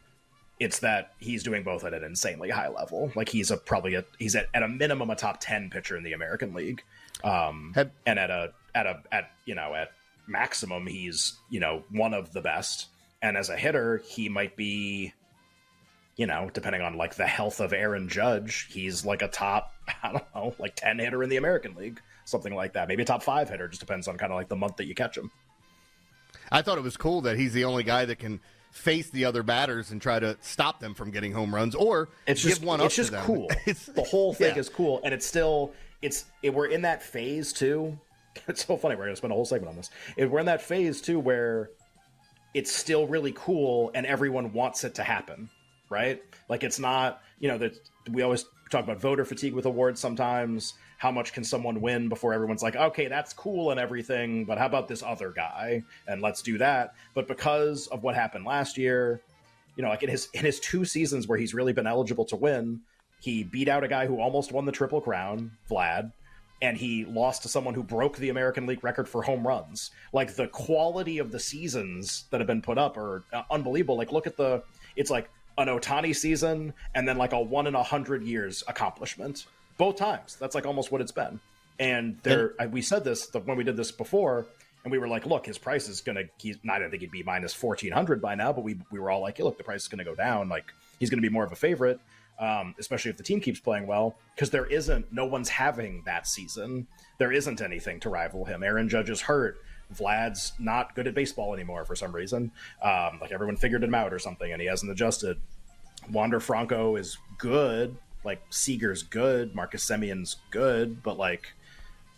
It's 0.58 0.78
that 0.78 1.12
he's 1.18 1.42
doing 1.42 1.62
both 1.62 1.84
at 1.84 1.92
an 1.92 2.02
insanely 2.02 2.48
high 2.48 2.68
level. 2.68 3.12
Like 3.14 3.28
he's 3.28 3.50
a 3.50 3.58
probably 3.58 3.94
a 3.94 4.04
he's 4.18 4.34
at, 4.34 4.48
at 4.54 4.62
a 4.62 4.68
minimum 4.68 5.10
a 5.10 5.16
top 5.16 5.36
ten 5.38 5.68
pitcher 5.68 5.98
in 5.98 6.02
the 6.02 6.14
American 6.14 6.54
League, 6.54 6.82
um, 7.22 7.72
Have, 7.74 7.90
and 8.06 8.18
at 8.18 8.30
a 8.30 8.52
at 8.76 8.86
a 8.86 9.02
at 9.10 9.30
you 9.44 9.54
know 9.54 9.74
at 9.74 9.88
maximum 10.28 10.86
he's 10.86 11.36
you 11.50 11.60
know 11.60 11.82
one 11.90 12.14
of 12.14 12.32
the 12.32 12.40
best. 12.40 12.86
And 13.22 13.36
as 13.36 13.48
a 13.48 13.56
hitter 13.56 14.02
he 14.06 14.28
might 14.28 14.56
be 14.56 15.12
you 16.16 16.26
know 16.26 16.50
depending 16.52 16.82
on 16.82 16.96
like 16.96 17.16
the 17.16 17.26
health 17.26 17.60
of 17.60 17.72
aaron 17.72 18.08
judge 18.08 18.68
he's 18.70 19.04
like 19.04 19.20
a 19.20 19.28
top 19.28 19.74
i 20.02 20.12
don't 20.12 20.24
know 20.34 20.54
like 20.58 20.74
10 20.74 20.98
hitter 20.98 21.22
in 21.22 21.28
the 21.28 21.36
american 21.36 21.74
league 21.74 22.00
something 22.26 22.54
like 22.54 22.74
that. 22.74 22.88
Maybe 22.88 23.02
a 23.02 23.06
top 23.06 23.22
five 23.22 23.48
hitter 23.48 23.68
just 23.68 23.80
depends 23.80 24.08
on 24.08 24.18
kind 24.18 24.32
of 24.32 24.36
like 24.36 24.48
the 24.48 24.56
month 24.56 24.76
that 24.76 24.86
you 24.86 24.94
catch 24.94 25.16
him. 25.16 25.30
I 26.52 26.62
thought 26.62 26.78
it 26.78 26.84
was 26.84 26.96
cool 26.96 27.22
that 27.22 27.38
he's 27.38 27.54
the 27.54 27.64
only 27.64 27.82
guy 27.82 28.04
that 28.04 28.18
can 28.18 28.40
face 28.70 29.08
the 29.10 29.24
other 29.24 29.42
batters 29.42 29.90
and 29.90 30.02
try 30.02 30.18
to 30.18 30.36
stop 30.42 30.80
them 30.80 30.94
from 30.94 31.10
getting 31.10 31.32
home 31.32 31.54
runs 31.54 31.74
or 31.74 32.10
it's 32.26 32.42
just 32.42 32.62
one 32.62 32.78
it's 32.80 32.94
just 32.94 33.12
cool. 33.14 33.50
It's 33.66 33.86
the 33.86 34.02
whole 34.02 34.34
thing 34.34 34.54
yeah. 34.54 34.60
is 34.60 34.68
cool 34.68 35.00
and 35.02 35.14
it's 35.14 35.24
still 35.24 35.72
it's 36.02 36.26
it, 36.42 36.52
we're 36.52 36.66
in 36.66 36.82
that 36.82 37.02
phase 37.02 37.54
too 37.54 37.98
it's 38.48 38.66
so 38.66 38.76
funny. 38.76 38.94
We're 38.94 39.04
going 39.04 39.12
to 39.12 39.16
spend 39.16 39.32
a 39.32 39.36
whole 39.36 39.44
segment 39.44 39.70
on 39.70 39.76
this. 39.76 39.90
We're 40.16 40.40
in 40.40 40.46
that 40.46 40.62
phase 40.62 41.00
too 41.00 41.18
where 41.18 41.70
it's 42.54 42.74
still 42.74 43.06
really 43.06 43.32
cool 43.36 43.90
and 43.94 44.06
everyone 44.06 44.52
wants 44.52 44.84
it 44.84 44.94
to 44.94 45.02
happen, 45.02 45.50
right? 45.90 46.22
Like 46.48 46.64
it's 46.64 46.78
not, 46.78 47.20
you 47.38 47.48
know, 47.48 47.58
that 47.58 47.78
we 48.10 48.22
always 48.22 48.44
talk 48.70 48.84
about 48.84 49.00
voter 49.00 49.24
fatigue 49.24 49.54
with 49.54 49.66
awards 49.66 50.00
sometimes. 50.00 50.74
How 50.98 51.10
much 51.10 51.34
can 51.34 51.44
someone 51.44 51.82
win 51.82 52.08
before 52.08 52.32
everyone's 52.32 52.62
like, 52.62 52.74
okay, 52.74 53.08
that's 53.08 53.34
cool 53.34 53.70
and 53.70 53.78
everything, 53.78 54.46
but 54.46 54.56
how 54.56 54.64
about 54.64 54.88
this 54.88 55.02
other 55.02 55.30
guy? 55.30 55.82
And 56.08 56.22
let's 56.22 56.40
do 56.40 56.56
that. 56.56 56.94
But 57.12 57.28
because 57.28 57.86
of 57.88 58.02
what 58.02 58.14
happened 58.14 58.46
last 58.46 58.78
year, 58.78 59.20
you 59.76 59.82
know, 59.82 59.90
like 59.90 60.02
in 60.02 60.08
his 60.08 60.30
in 60.32 60.46
his 60.46 60.58
two 60.58 60.86
seasons 60.86 61.28
where 61.28 61.36
he's 61.36 61.52
really 61.52 61.74
been 61.74 61.86
eligible 61.86 62.24
to 62.26 62.36
win, 62.36 62.80
he 63.20 63.44
beat 63.44 63.68
out 63.68 63.84
a 63.84 63.88
guy 63.88 64.06
who 64.06 64.18
almost 64.18 64.52
won 64.52 64.64
the 64.64 64.72
triple 64.72 65.02
crown, 65.02 65.50
Vlad 65.70 66.12
and 66.62 66.76
he 66.76 67.04
lost 67.04 67.42
to 67.42 67.48
someone 67.48 67.74
who 67.74 67.82
broke 67.82 68.16
the 68.16 68.30
American 68.30 68.66
League 68.66 68.82
record 68.82 69.08
for 69.08 69.22
home 69.22 69.46
runs. 69.46 69.90
Like 70.12 70.34
the 70.34 70.48
quality 70.48 71.18
of 71.18 71.30
the 71.30 71.40
seasons 71.40 72.24
that 72.30 72.40
have 72.40 72.46
been 72.46 72.62
put 72.62 72.78
up 72.78 72.96
are 72.96 73.24
uh, 73.32 73.42
unbelievable. 73.50 73.96
Like 73.96 74.12
look 74.12 74.26
at 74.26 74.36
the 74.36 74.62
it's 74.94 75.10
like 75.10 75.30
an 75.58 75.68
Ohtani 75.68 76.14
season 76.14 76.72
and 76.94 77.06
then 77.06 77.18
like 77.18 77.32
a 77.32 77.40
one 77.40 77.66
in 77.66 77.74
a 77.74 77.82
hundred 77.82 78.22
years 78.22 78.64
accomplishment. 78.68 79.46
Both 79.78 79.96
times. 79.96 80.36
That's 80.36 80.54
like 80.54 80.64
almost 80.64 80.90
what 80.90 81.00
it's 81.02 81.12
been. 81.12 81.38
And 81.78 82.18
there, 82.22 82.54
and, 82.58 82.72
we 82.72 82.80
said 82.80 83.04
this 83.04 83.26
the, 83.26 83.40
when 83.40 83.58
we 83.58 83.64
did 83.64 83.76
this 83.76 83.92
before, 83.92 84.46
and 84.84 84.90
we 84.90 84.98
were 84.98 85.08
like, 85.08 85.26
"Look, 85.26 85.44
his 85.44 85.58
price 85.58 85.88
is 85.88 86.00
gonna." 86.00 86.22
He's 86.38 86.56
not. 86.62 86.76
I 86.76 86.78
don't 86.78 86.90
think 86.90 87.02
he'd 87.02 87.10
be 87.10 87.22
minus 87.22 87.52
fourteen 87.52 87.92
hundred 87.92 88.22
by 88.22 88.34
now, 88.34 88.52
but 88.54 88.64
we 88.64 88.78
we 88.90 88.98
were 88.98 89.10
all 89.10 89.20
like, 89.20 89.38
"Look, 89.38 89.58
the 89.58 89.64
price 89.64 89.82
is 89.82 89.88
gonna 89.88 90.04
go 90.04 90.14
down. 90.14 90.48
Like 90.48 90.72
he's 90.98 91.10
gonna 91.10 91.20
be 91.20 91.28
more 91.28 91.44
of 91.44 91.52
a 91.52 91.56
favorite." 91.56 92.00
Um, 92.38 92.74
especially 92.78 93.10
if 93.10 93.16
the 93.16 93.22
team 93.22 93.40
keeps 93.40 93.60
playing 93.60 93.86
well, 93.86 94.16
because 94.34 94.50
there 94.50 94.66
isn't, 94.66 95.12
no 95.12 95.24
one's 95.24 95.48
having 95.48 96.02
that 96.04 96.26
season. 96.26 96.86
There 97.18 97.32
isn't 97.32 97.60
anything 97.60 98.00
to 98.00 98.10
rival 98.10 98.44
him. 98.44 98.62
Aaron 98.62 98.88
Judge 98.88 99.10
is 99.10 99.22
hurt. 99.22 99.58
Vlad's 99.90 100.52
not 100.58 100.94
good 100.94 101.06
at 101.06 101.14
baseball 101.14 101.54
anymore 101.54 101.84
for 101.84 101.94
some 101.94 102.14
reason. 102.14 102.50
Um, 102.82 103.18
like 103.20 103.32
everyone 103.32 103.56
figured 103.56 103.84
him 103.84 103.94
out 103.94 104.12
or 104.12 104.18
something, 104.18 104.52
and 104.52 104.60
he 104.60 104.68
hasn't 104.68 104.90
adjusted. 104.90 105.40
Wander 106.10 106.40
Franco 106.40 106.96
is 106.96 107.18
good. 107.38 107.96
Like 108.24 108.42
Seager's 108.50 109.02
good. 109.02 109.54
Marcus 109.54 109.88
Semien's 109.88 110.36
good, 110.50 111.02
but 111.02 111.16
like, 111.16 111.52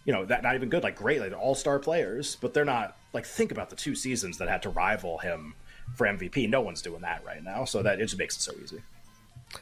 you 0.04 0.12
know, 0.12 0.24
that 0.24 0.42
not 0.42 0.54
even 0.54 0.70
good. 0.70 0.82
Like 0.82 0.96
great, 0.96 1.20
like 1.20 1.38
all 1.38 1.54
star 1.54 1.78
players, 1.78 2.36
but 2.36 2.54
they're 2.54 2.64
not. 2.64 2.96
Like 3.12 3.26
think 3.26 3.52
about 3.52 3.70
the 3.70 3.76
two 3.76 3.94
seasons 3.94 4.38
that 4.38 4.48
had 4.48 4.62
to 4.62 4.70
rival 4.70 5.18
him 5.18 5.54
for 5.94 6.06
MVP. 6.06 6.48
No 6.48 6.60
one's 6.60 6.82
doing 6.82 7.02
that 7.02 7.24
right 7.24 7.42
now, 7.42 7.64
so 7.64 7.82
that 7.82 8.00
it 8.00 8.04
just 8.04 8.18
makes 8.18 8.36
it 8.36 8.40
so 8.40 8.52
easy. 8.62 8.80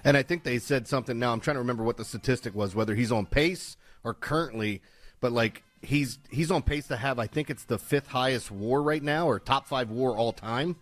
And 0.05 0.17
I 0.17 0.23
think 0.23 0.45
they 0.45 0.59
said 0.59 0.87
something 0.87 1.19
now. 1.19 1.33
I'm 1.33 1.41
trying 1.41 1.57
to 1.57 1.61
remember 1.61 1.85
what 1.85 1.97
the 1.97 2.05
statistic 2.05 2.55
was, 2.55 2.75
whether 2.75 2.95
he's 2.95 3.13
on 3.13 3.27
pace 3.27 3.77
or 4.05 4.15
currently, 4.15 4.83
but 5.21 5.33
like 5.33 5.63
he's 5.83 6.19
he's 6.31 6.51
on 6.51 6.63
pace 6.63 6.89
to 6.89 6.97
have 6.97 7.19
I 7.19 7.27
think 7.27 7.51
it's 7.51 7.65
the 7.65 7.79
fifth 7.79 8.09
highest 8.09 8.51
WAR 8.51 8.83
right 8.83 9.03
now 9.03 9.27
or 9.29 9.39
top 9.39 9.67
five 9.67 9.91
WAR 9.91 10.17
all 10.17 10.33
time. 10.33 10.77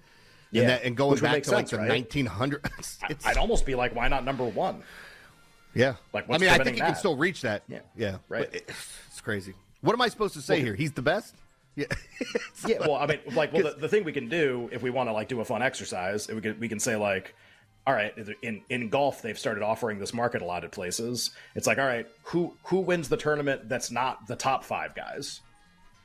Yeah, 0.50 0.60
and, 0.62 0.70
that, 0.70 0.84
and 0.84 0.96
going 0.96 1.18
back 1.18 1.42
to 1.42 1.48
sense, 1.48 1.72
like 1.72 1.80
the 1.80 1.88
right? 1.88 2.08
1900s, 2.08 3.26
I'd 3.26 3.38
almost 3.38 3.66
be 3.66 3.74
like, 3.74 3.92
why 3.94 4.06
not 4.06 4.24
number 4.24 4.44
one? 4.44 4.84
Yeah, 5.74 5.94
like 6.12 6.26
I 6.30 6.38
mean, 6.38 6.48
I 6.48 6.58
think 6.58 6.76
he 6.76 6.80
can 6.80 6.94
still 6.94 7.16
reach 7.16 7.42
that. 7.42 7.64
Yeah, 7.66 7.80
yeah, 7.96 8.18
right. 8.28 8.42
It, 8.54 8.70
it's 9.08 9.20
crazy. 9.20 9.54
What 9.80 9.94
am 9.94 10.00
I 10.00 10.08
supposed 10.08 10.34
to 10.34 10.40
say 10.40 10.56
well, 10.56 10.64
here? 10.66 10.74
He's 10.74 10.92
the 10.92 11.02
best. 11.02 11.34
Yeah, 11.74 11.86
yeah. 12.66 12.78
Well, 12.80 12.94
I 12.94 13.06
mean, 13.06 13.18
like, 13.32 13.52
well, 13.52 13.64
the, 13.64 13.72
the 13.72 13.88
thing 13.88 14.04
we 14.04 14.12
can 14.12 14.28
do 14.28 14.68
if 14.70 14.80
we 14.80 14.90
want 14.90 15.08
to 15.08 15.12
like 15.12 15.26
do 15.26 15.40
a 15.40 15.44
fun 15.44 15.60
exercise, 15.60 16.28
we 16.28 16.40
can 16.40 16.60
we 16.60 16.68
can 16.68 16.78
say 16.78 16.94
like, 16.94 17.34
all 17.86 17.94
right, 17.94 18.14
in 18.42 18.62
in 18.70 18.88
golf 18.88 19.20
they've 19.20 19.38
started 19.38 19.62
offering 19.62 19.98
this 19.98 20.14
market 20.14 20.42
a 20.42 20.44
lot 20.44 20.64
of 20.64 20.70
places. 20.70 21.30
It's 21.54 21.66
like, 21.66 21.78
all 21.78 21.86
right, 21.86 22.06
who 22.22 22.54
who 22.64 22.80
wins 22.80 23.08
the 23.08 23.16
tournament 23.16 23.68
that's 23.68 23.90
not 23.90 24.26
the 24.26 24.36
top 24.36 24.64
five 24.64 24.94
guys? 24.94 25.40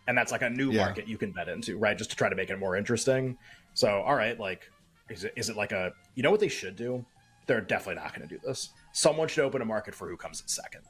And 0.07 0.17
that's 0.17 0.31
like 0.31 0.41
a 0.41 0.49
new 0.49 0.71
yeah. 0.71 0.85
market 0.85 1.07
you 1.07 1.17
can 1.17 1.31
bet 1.31 1.47
into, 1.47 1.77
right? 1.77 1.97
Just 1.97 2.09
to 2.09 2.15
try 2.15 2.29
to 2.29 2.35
make 2.35 2.49
it 2.49 2.57
more 2.57 2.75
interesting. 2.75 3.37
So, 3.75 4.01
all 4.01 4.15
right, 4.15 4.37
like 4.39 4.69
is 5.09 5.23
it 5.23 5.33
is 5.35 5.49
it 5.49 5.55
like 5.55 5.71
a 5.71 5.93
you 6.15 6.23
know 6.23 6.31
what 6.31 6.39
they 6.39 6.47
should 6.47 6.75
do? 6.75 7.05
They're 7.47 7.61
definitely 7.61 8.01
not 8.01 8.13
going 8.13 8.27
to 8.27 8.35
do 8.35 8.39
this. 8.45 8.69
someone 8.91 9.27
should 9.27 9.43
open 9.43 9.61
a 9.61 9.65
market 9.65 9.95
for 9.95 10.07
who 10.07 10.17
comes 10.17 10.41
in 10.41 10.47
second. 10.47 10.81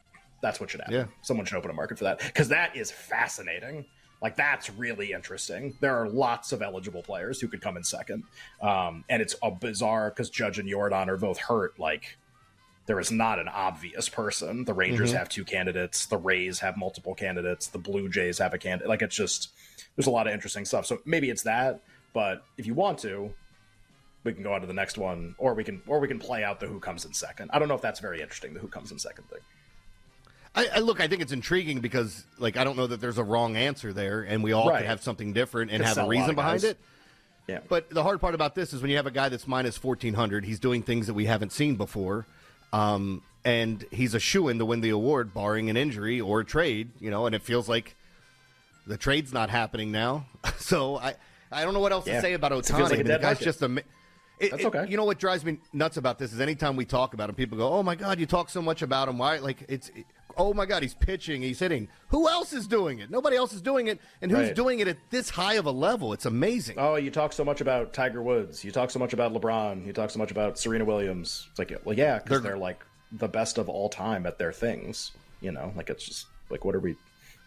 That's 0.42 0.60
what 0.60 0.70
should 0.70 0.82
happen. 0.82 0.96
Yeah. 0.96 1.06
Someone 1.22 1.46
should 1.46 1.58
open 1.58 1.72
a 1.72 1.74
market 1.74 1.98
for 1.98 2.06
that 2.06 2.20
because 2.20 2.50
that 2.50 2.76
is 2.76 2.92
fascinating. 2.92 3.86
Like 4.22 4.36
that's 4.36 4.70
really 4.72 5.14
interesting. 5.14 5.76
There 5.80 5.96
are 5.96 6.10
lots 6.10 6.52
of 6.52 6.62
eligible 6.62 7.04
players 7.04 7.40
who 7.40 7.48
could 7.48 7.62
come 7.62 7.78
in 7.78 7.84
second, 7.84 8.24
um, 8.62 9.06
and 9.10 9.22
it's 9.22 9.36
a 9.42 9.50
bizarre 9.50 10.10
because 10.10 10.30
Judge 10.30 10.60
and 10.60 10.70
Yordan 10.70 11.08
are 11.08 11.18
both 11.18 11.38
hurt. 11.38 11.80
Like 11.80 12.18
there 12.86 13.00
is 13.00 13.12
not 13.12 13.40
an 13.40 13.48
obvious 13.48 14.10
person. 14.10 14.66
The 14.66 14.74
Rangers 14.74 15.12
have 15.14 15.30
two 15.30 15.46
candidates. 15.46 16.08
The 16.08 16.18
Rays 16.18 16.60
have 16.60 16.76
multiple 16.76 17.16
candidates. 17.16 17.68
The 17.68 17.78
Blue 17.78 18.10
Jays 18.10 18.40
have 18.40 18.54
a 18.54 18.58
candidate. 18.58 18.90
Like 18.90 19.02
it's 19.02 19.16
just 19.16 19.52
there's 19.96 20.08
a 20.08 20.12
lot 20.12 20.28
of 20.28 20.34
interesting 20.34 20.66
stuff. 20.66 20.86
So 20.86 21.00
maybe 21.06 21.30
it's 21.30 21.44
that. 21.44 21.82
But 22.14 22.44
if 22.58 22.66
you 22.66 22.74
want 22.74 22.98
to, 23.00 23.32
we 24.24 24.34
can 24.34 24.44
go 24.44 24.54
on 24.54 24.62
to 24.62 24.68
the 24.68 24.74
next 24.74 24.98
one, 24.98 25.36
or 25.38 25.54
we 25.54 25.64
can 25.64 25.82
or 25.88 26.00
we 26.00 26.08
can 26.08 26.20
play 26.20 26.44
out 26.44 26.60
the 26.60 26.68
who 26.68 26.80
comes 26.80 27.06
in 27.06 27.14
second. 27.14 27.52
I 27.54 27.60
don't 27.60 27.68
know 27.68 27.76
if 27.76 27.82
that's 27.82 28.00
very 28.00 28.22
interesting. 28.22 28.54
The 28.54 28.60
who 28.60 28.68
comes 28.68 28.92
in 28.92 29.00
second 29.00 29.30
thing. 29.30 29.40
I, 30.60 30.68
I 30.76 30.80
look, 30.80 31.00
I 31.02 31.08
think 31.08 31.22
it's 31.22 31.32
intriguing 31.32 31.80
because, 31.80 32.26
like, 32.38 32.58
I 32.58 32.64
don't 32.64 32.76
know 32.78 32.88
that 32.88 33.00
there's 33.02 33.18
a 33.18 33.24
wrong 33.24 33.56
answer 33.56 33.94
there, 33.94 34.22
and 34.24 34.44
we 34.44 34.52
all 34.52 34.70
Right. 34.70 34.80
could 34.80 34.88
have 34.88 35.02
something 35.02 35.34
different 35.34 35.72
and 35.72 35.84
have 35.84 35.98
a 35.98 36.08
reason 36.08 36.36
behind 36.36 36.64
it. 36.64 36.78
Yeah. 37.48 37.60
But 37.68 37.90
the 37.90 38.04
hard 38.04 38.20
part 38.22 38.36
about 38.36 38.54
this 38.56 38.74
is 38.74 38.82
when 38.82 38.92
you 38.92 38.98
have 38.98 39.08
a 39.08 39.12
guy 39.12 39.30
that's 39.30 39.48
minus 39.48 39.76
fourteen 39.78 40.14
hundred, 40.14 40.46
he's 40.46 40.60
doing 40.60 40.84
things 40.84 41.08
that 41.08 41.16
we 41.16 41.26
haven't 41.26 41.52
seen 41.52 41.76
before, 41.78 42.28
um, 42.74 43.24
and 43.44 43.84
he's 43.92 44.14
a 44.14 44.20
shoe 44.20 44.50
in 44.50 44.60
to 44.60 44.66
win 44.66 44.82
the 44.82 44.90
award, 44.92 45.34
barring 45.34 45.70
an 45.70 45.76
injury 45.78 46.22
or 46.22 46.42
a 46.42 46.46
trade. 46.46 46.92
You 47.00 47.10
know, 47.10 47.26
and 47.26 47.34
it 47.34 47.42
feels 47.42 47.68
like 47.68 47.96
the 48.86 48.98
trade's 48.98 49.34
not 49.34 49.50
happening 49.50 49.92
now. 49.92 50.26
so 50.58 50.98
I, 50.98 51.16
I 51.52 51.64
don't 51.64 51.74
know 51.74 51.80
what 51.80 51.92
else 51.92 52.06
Yeah. 52.06 52.16
to 52.18 52.22
say 52.22 52.34
about 52.34 52.52
Ohtani. 52.52 52.80
like 52.82 52.94
I 52.94 52.96
mean, 52.98 53.08
the 53.08 53.14
guy's 53.14 53.22
market. 53.24 53.44
just 53.46 53.62
a. 53.64 53.84
It, 54.40 54.52
That's 54.52 54.64
it- 54.64 54.68
okay. 54.68 54.86
You 54.88 54.98
know 54.98 55.06
what 55.06 55.18
drives 55.20 55.44
me 55.44 55.58
nuts 55.74 55.98
about 55.98 56.20
this 56.20 56.32
is 56.32 56.40
anytime 56.40 56.76
we 56.76 56.86
talk 56.86 57.14
about 57.16 57.30
him, 57.30 57.36
people 57.36 57.58
go, 57.58 57.74
"Oh 57.74 57.82
my 57.84 57.96
God, 57.96 58.20
you 58.20 58.26
talk 58.28 58.50
so 58.52 58.62
much 58.62 58.82
about 58.84 59.10
him. 59.10 59.18
Why?" 59.18 59.40
Like 59.40 59.66
it's, 59.68 59.90
"Oh 60.40 60.54
my 60.54 60.66
God, 60.66 60.82
he's 60.82 60.94
pitching, 60.96 61.42
he's 61.44 61.60
hitting. 61.60 61.90
Who 62.08 62.28
else 62.28 62.54
is 62.54 62.66
doing 62.66 63.00
it? 63.00 63.12
Nobody 63.12 63.36
else 63.36 63.54
is 63.54 63.62
doing 63.62 63.88
it, 63.88 64.00
and 64.22 64.32
who's 64.32 64.48
Right. 64.48 64.56
doing 64.56 64.80
it 64.80 64.88
at 64.88 64.98
this 65.12 65.30
high 65.30 65.56
of 65.56 65.66
a 65.66 65.72
level? 65.72 66.14
It's 66.14 66.26
amazing." 66.26 66.78
Oh, 66.80 66.96
you 66.96 67.12
talk 67.12 67.34
so 67.34 67.44
much 67.46 67.62
about 67.62 67.94
Tiger 67.94 68.24
Woods. 68.24 68.64
You 68.64 68.72
talk 68.72 68.90
so 68.90 68.98
much 69.00 69.14
about 69.14 69.34
LeBron. 69.34 69.86
You 69.86 69.94
talk 69.94 70.10
so 70.10 70.18
much 70.18 70.32
about 70.32 70.58
Serena 70.58 70.86
Williams. 70.86 71.48
It's 71.52 71.60
like, 71.60 71.72
well, 71.84 71.96
yeah, 71.96 72.18
because 72.20 72.42
They're- 72.42 72.52
they're, 72.52 72.58
like 72.58 72.80
the 73.12 73.28
best 73.28 73.58
of 73.58 73.68
all 73.70 73.90
time 73.90 74.26
at 74.26 74.38
their 74.40 74.54
things. 74.54 75.12
You 75.42 75.52
know, 75.52 75.74
like 75.76 75.90
it's 75.90 76.06
just 76.06 76.26
like, 76.50 76.64
what 76.66 76.74
are 76.76 76.80
we, 76.80 76.96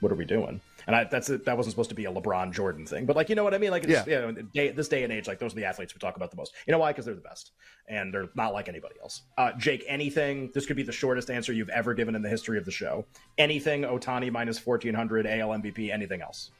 what 0.03 0.11
are 0.11 0.17
we 0.17 0.25
doing? 0.25 0.61
And 0.89 0.97
I, 0.97 1.05
that's 1.05 1.31
it. 1.31 1.45
That 1.45 1.57
wasn't 1.57 1.73
supposed 1.75 1.91
to 1.91 1.95
be 1.95 2.07
a 2.07 2.11
LeBron 2.13 2.53
Jordan 2.53 2.85
thing, 2.87 3.07
but 3.07 3.15
like, 3.15 3.29
you 3.29 3.37
know 3.37 3.45
what 3.45 3.55
I 3.55 3.59
mean? 3.59 3.71
Like, 3.71 3.85
it's, 3.85 3.93
Yeah. 3.93 4.05
yeah, 4.07 4.27
you 4.27 4.33
know, 4.33 4.43
day, 4.53 4.71
this 4.71 4.89
day 4.89 5.05
and 5.05 5.13
age, 5.13 5.29
like 5.29 5.39
those 5.39 5.53
are 5.53 5.57
the 5.57 5.65
athletes 5.65 5.95
we 5.95 6.01
talk 6.01 6.17
about 6.17 6.33
the 6.33 6.37
most. 6.37 6.53
You 6.67 6.73
know 6.73 6.79
why? 6.79 6.91
Because 6.91 7.05
they're 7.05 7.15
the 7.15 7.21
best, 7.21 7.53
and 7.89 8.13
they're 8.13 8.29
not 8.35 8.53
like 8.53 8.69
anybody 8.69 8.97
else. 9.01 9.23
Uh, 9.39 9.53
Jake, 9.59 9.85
anything? 9.87 10.51
This 10.53 10.67
could 10.67 10.77
be 10.77 10.83
the 10.83 10.91
shortest 10.93 11.31
answer 11.31 11.53
you've 11.53 11.69
ever 11.71 11.95
given 11.95 12.17
in 12.17 12.23
the 12.23 12.29
history 12.29 12.59
of 12.59 12.65
the 12.65 12.73
show. 12.73 13.07
Anything? 13.39 13.83
Ohtani 13.83 14.33
minus 14.33 14.59
fourteen 14.59 14.95
hundred, 14.95 15.25
AL 15.25 15.51
MVP. 15.51 15.93
Anything 15.93 16.21
else? 16.21 16.51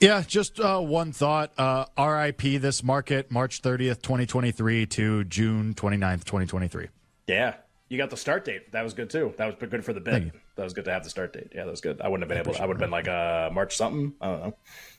Yeah, 0.00 0.22
just 0.26 0.60
uh, 0.60 0.78
one 0.78 1.10
thought. 1.12 1.52
Uh, 1.58 1.86
RIP 1.98 2.60
this 2.60 2.84
market, 2.84 3.32
March 3.32 3.62
30th, 3.62 4.00
2023 4.00 4.86
to 4.86 5.24
June 5.24 5.74
29th, 5.74 6.22
2023. 6.24 6.86
Yeah, 7.26 7.54
you 7.88 7.96
got 7.98 8.10
the 8.10 8.16
start 8.16 8.44
date. 8.44 8.72
That 8.72 8.82
was 8.82 8.94
good 8.94 9.10
too. 9.10 9.32
That 9.36 9.46
was 9.46 9.68
good 9.68 9.84
for 9.84 9.92
the 9.92 10.00
bid. 10.00 10.32
That 10.56 10.64
was 10.64 10.72
good 10.72 10.84
to 10.86 10.92
have 10.92 11.04
the 11.04 11.10
start 11.10 11.32
date. 11.32 11.52
Yeah, 11.54 11.64
that 11.64 11.70
was 11.70 11.80
good. 11.80 12.00
I 12.00 12.08
wouldn't 12.08 12.22
have 12.22 12.28
been 12.28 12.38
able. 12.46 12.56
To, 12.56 12.62
I 12.62 12.66
would 12.66 12.74
have 12.74 12.80
been 12.80 12.90
like 12.90 13.08
uh 13.08 13.50
March 13.52 13.76
something. 13.76 14.12
I 14.20 14.26
don't 14.26 14.40
know. 14.40 14.54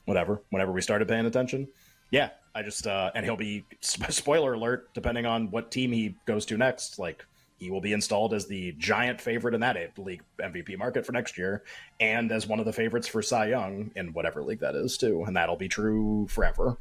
Whatever. 0.06 0.42
Whenever 0.50 0.72
we 0.72 0.82
started 0.82 1.08
paying 1.08 1.26
attention. 1.26 1.68
Yeah, 2.12 2.30
I 2.56 2.64
just 2.64 2.88
uh 2.88 3.12
and 3.14 3.26
he'll 3.26 3.36
be 3.36 3.66
spoiler 3.82 4.54
alert. 4.54 4.94
Depending 4.94 5.26
on 5.26 5.52
what 5.52 5.72
team 5.72 5.92
he 5.92 6.16
goes 6.26 6.46
to 6.48 6.58
next, 6.58 6.98
like 6.98 7.26
he 7.58 7.70
will 7.70 7.82
be 7.82 7.92
installed 7.94 8.34
as 8.34 8.48
the 8.48 8.72
giant 8.78 9.20
favorite 9.20 9.54
in 9.54 9.60
that 9.60 9.78
league 9.98 10.24
MVP 10.40 10.78
market 10.78 11.06
for 11.06 11.12
next 11.12 11.38
year, 11.38 11.64
and 12.00 12.32
as 12.32 12.48
one 12.48 12.60
of 12.60 12.66
the 12.66 12.74
favorites 12.74 13.08
for 13.08 13.22
Cy 13.22 13.50
Young 13.50 13.92
in 13.96 14.14
whatever 14.14 14.42
league 14.42 14.62
that 14.62 14.76
is 14.76 14.98
too, 14.98 15.24
and 15.28 15.36
that'll 15.36 15.58
be 15.58 15.68
true 15.68 16.26
forever 16.30 16.78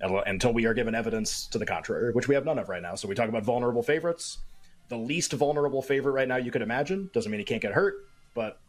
until 0.00 0.52
we 0.52 0.66
are 0.66 0.74
given 0.74 0.94
evidence 0.94 1.46
to 1.48 1.58
the 1.58 1.66
contrary, 1.66 2.12
which 2.12 2.26
we 2.26 2.34
have 2.34 2.44
none 2.44 2.58
of 2.58 2.68
right 2.68 2.82
now. 2.82 2.94
So 2.94 3.06
we 3.06 3.14
talk 3.14 3.28
about 3.28 3.44
vulnerable 3.44 3.82
favorites. 3.82 4.38
The 4.88 4.96
least 4.96 5.32
vulnerable 5.32 5.82
favorite 5.82 6.12
right 6.12 6.28
now 6.28 6.36
you 6.36 6.50
could 6.50 6.62
imagine 6.62 7.10
doesn't 7.12 7.30
mean 7.30 7.38
he 7.38 7.44
can't 7.44 7.62
get 7.62 7.72
hurt, 7.72 8.06
but 8.34 8.60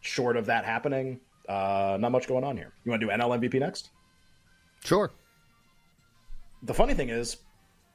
short 0.00 0.36
of 0.36 0.46
that 0.46 0.64
happening, 0.64 1.20
uh, 1.48 1.96
not 2.00 2.12
much 2.12 2.26
going 2.26 2.44
on 2.44 2.56
here. 2.56 2.72
You 2.84 2.90
want 2.90 3.00
to 3.00 3.06
do 3.06 3.12
NL 3.12 3.38
MVP 3.38 3.60
next? 3.60 3.90
Sure. 4.84 5.10
The 6.62 6.74
funny 6.74 6.94
thing 6.94 7.10
is, 7.10 7.38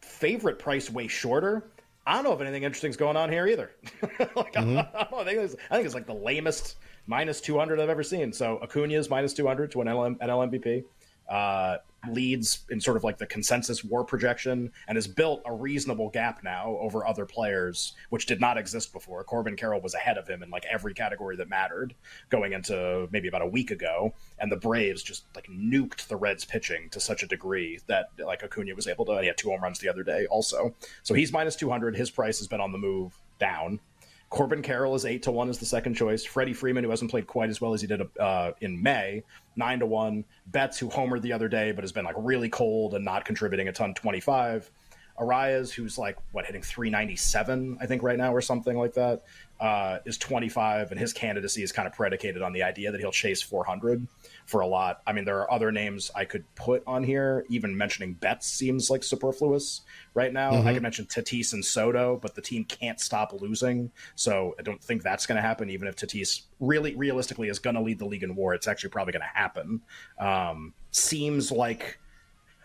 favorite 0.01 0.59
price 0.59 0.89
way 0.89 1.07
shorter. 1.07 1.71
I 2.07 2.13
don't 2.13 2.23
know 2.23 2.33
if 2.33 2.41
anything 2.41 2.63
interesting's 2.63 2.97
going 2.97 3.17
on 3.17 3.31
here 3.31 3.47
either. 3.47 3.71
like, 4.35 4.55
I, 4.57 4.61
don't 4.61 4.73
know, 4.75 4.87
I, 4.93 5.23
think 5.23 5.39
it's, 5.39 5.55
I 5.71 5.75
think 5.75 5.85
it's 5.85 5.95
like 5.95 6.05
the 6.05 6.13
lamest 6.13 6.75
minus 7.07 7.41
200 7.41 7.79
I've 7.79 7.89
ever 7.89 8.03
seen. 8.03 8.31
So 8.31 8.59
Acuna's 8.61 9.09
minus 9.09 9.33
200 9.33 9.71
to 9.71 9.81
an 9.81 9.87
NL, 9.87 10.17
NL 10.19 10.51
MVP. 10.51 10.83
Uh, 11.29 11.77
leads 12.11 12.65
in 12.69 12.79
sort 12.79 12.97
of 12.97 13.03
like 13.03 13.17
the 13.17 13.25
consensus 13.25 13.83
war 13.83 14.03
projection 14.03 14.71
and 14.87 14.95
has 14.95 15.07
built 15.07 15.41
a 15.45 15.53
reasonable 15.53 16.09
gap 16.09 16.43
now 16.43 16.77
over 16.79 17.05
other 17.05 17.25
players, 17.25 17.93
which 18.09 18.25
did 18.25 18.39
not 18.39 18.57
exist 18.57 18.93
before. 18.93 19.23
Corbin 19.23 19.55
Carroll 19.55 19.81
was 19.81 19.93
ahead 19.93 20.17
of 20.17 20.27
him 20.27 20.43
in 20.43 20.49
like 20.49 20.65
every 20.65 20.93
category 20.93 21.35
that 21.35 21.49
mattered 21.49 21.93
going 22.29 22.53
into 22.53 23.07
maybe 23.11 23.27
about 23.27 23.41
a 23.41 23.47
week 23.47 23.71
ago. 23.71 24.13
And 24.39 24.51
the 24.51 24.57
Braves 24.57 25.03
just 25.03 25.25
like 25.35 25.47
nuked 25.47 26.07
the 26.07 26.15
Reds 26.15 26.45
pitching 26.45 26.89
to 26.91 26.99
such 26.99 27.23
a 27.23 27.27
degree 27.27 27.79
that 27.87 28.09
like 28.17 28.43
Acuna 28.43 28.75
was 28.75 28.87
able 28.87 29.05
to, 29.05 29.11
and 29.13 29.21
he 29.21 29.27
had 29.27 29.37
two 29.37 29.49
home 29.49 29.61
runs 29.61 29.79
the 29.79 29.89
other 29.89 30.03
day 30.03 30.25
also. 30.27 30.75
So 31.03 31.13
he's 31.13 31.31
minus 31.31 31.55
200. 31.55 31.95
His 31.95 32.09
price 32.09 32.39
has 32.39 32.47
been 32.47 32.61
on 32.61 32.71
the 32.71 32.77
move 32.77 33.13
down. 33.39 33.79
Corbin 34.29 34.61
Carroll 34.61 34.95
is 34.95 35.05
eight 35.05 35.23
to 35.23 35.31
one 35.31 35.49
as 35.49 35.59
the 35.59 35.65
second 35.65 35.93
choice. 35.93 36.25
Freddie 36.25 36.53
Freeman, 36.53 36.83
who 36.83 36.89
hasn't 36.89 37.11
played 37.11 37.27
quite 37.27 37.49
as 37.49 37.61
well 37.61 37.73
as 37.73 37.81
he 37.81 37.87
did 37.87 38.01
uh, 38.19 38.51
in 38.61 38.81
May, 38.81 39.23
nine 39.55 39.79
to 39.79 39.85
one. 39.85 40.25
Betts, 40.47 40.77
who 40.77 40.89
homered 40.89 41.21
the 41.21 41.31
other 41.31 41.47
day 41.47 41.71
but 41.71 41.83
has 41.83 41.91
been 41.91 42.05
like 42.05 42.15
really 42.17 42.49
cold 42.49 42.95
and 42.95 43.05
not 43.05 43.23
contributing 43.25 43.67
a 43.67 43.71
ton, 43.71 43.93
twenty 43.93 44.19
five. 44.19 44.69
Arraez, 45.19 45.71
who's 45.71 45.97
like 45.97 46.17
what 46.31 46.45
hitting 46.45 46.61
three 46.61 46.89
ninety 46.89 47.15
seven, 47.15 47.77
I 47.79 47.85
think 47.85 48.03
right 48.03 48.17
now 48.17 48.33
or 48.33 48.41
something 48.41 48.77
like 48.77 48.93
that, 48.95 49.23
uh, 49.59 49.99
is 50.05 50.17
twenty 50.17 50.49
five, 50.49 50.91
and 50.91 50.99
his 50.99 51.13
candidacy 51.13 51.63
is 51.63 51.71
kind 51.71 51.87
of 51.87 51.93
predicated 51.93 52.41
on 52.41 52.51
the 52.51 52.63
idea 52.63 52.91
that 52.91 52.99
he'll 52.99 53.11
chase 53.11 53.41
four 53.41 53.63
hundred 53.63 54.05
for 54.45 54.59
a 54.59 54.67
lot. 54.67 55.01
I 55.07 55.13
mean, 55.13 55.23
there 55.23 55.39
are 55.39 55.51
other 55.51 55.71
names 55.71 56.11
I 56.15 56.25
could 56.25 56.43
put 56.55 56.83
on 56.85 57.03
here. 57.03 57.45
Even 57.49 57.77
mentioning 57.77 58.13
Betts 58.13 58.45
seems 58.45 58.89
like 58.89 59.03
superfluous 59.03 59.81
right 60.13 60.33
now. 60.33 60.51
I 60.67 60.73
could 60.73 60.83
mention 60.83 61.05
Tatis 61.05 61.53
and 61.53 61.63
Soto, 61.63 62.19
but 62.21 62.35
the 62.35 62.41
team 62.41 62.65
can't 62.65 62.99
stop 62.99 63.33
losing, 63.41 63.91
so 64.15 64.53
I 64.59 64.63
don't 64.63 64.83
think 64.83 65.01
that's 65.01 65.25
going 65.25 65.37
to 65.37 65.41
happen. 65.41 65.69
Even 65.69 65.87
if 65.87 65.95
Tatis 65.95 66.41
really, 66.59 66.93
realistically, 66.95 67.47
is 67.47 67.59
going 67.59 67.75
to 67.75 67.81
lead 67.81 67.99
the 67.99 68.05
league 68.05 68.23
in 68.23 68.35
WAR, 68.35 68.53
it's 68.53 68.67
actually 68.67 68.89
probably 68.89 69.13
going 69.13 69.21
to 69.21 69.39
happen. 69.39 69.81
Um, 70.19 70.73
seems 70.91 71.51
like 71.51 71.99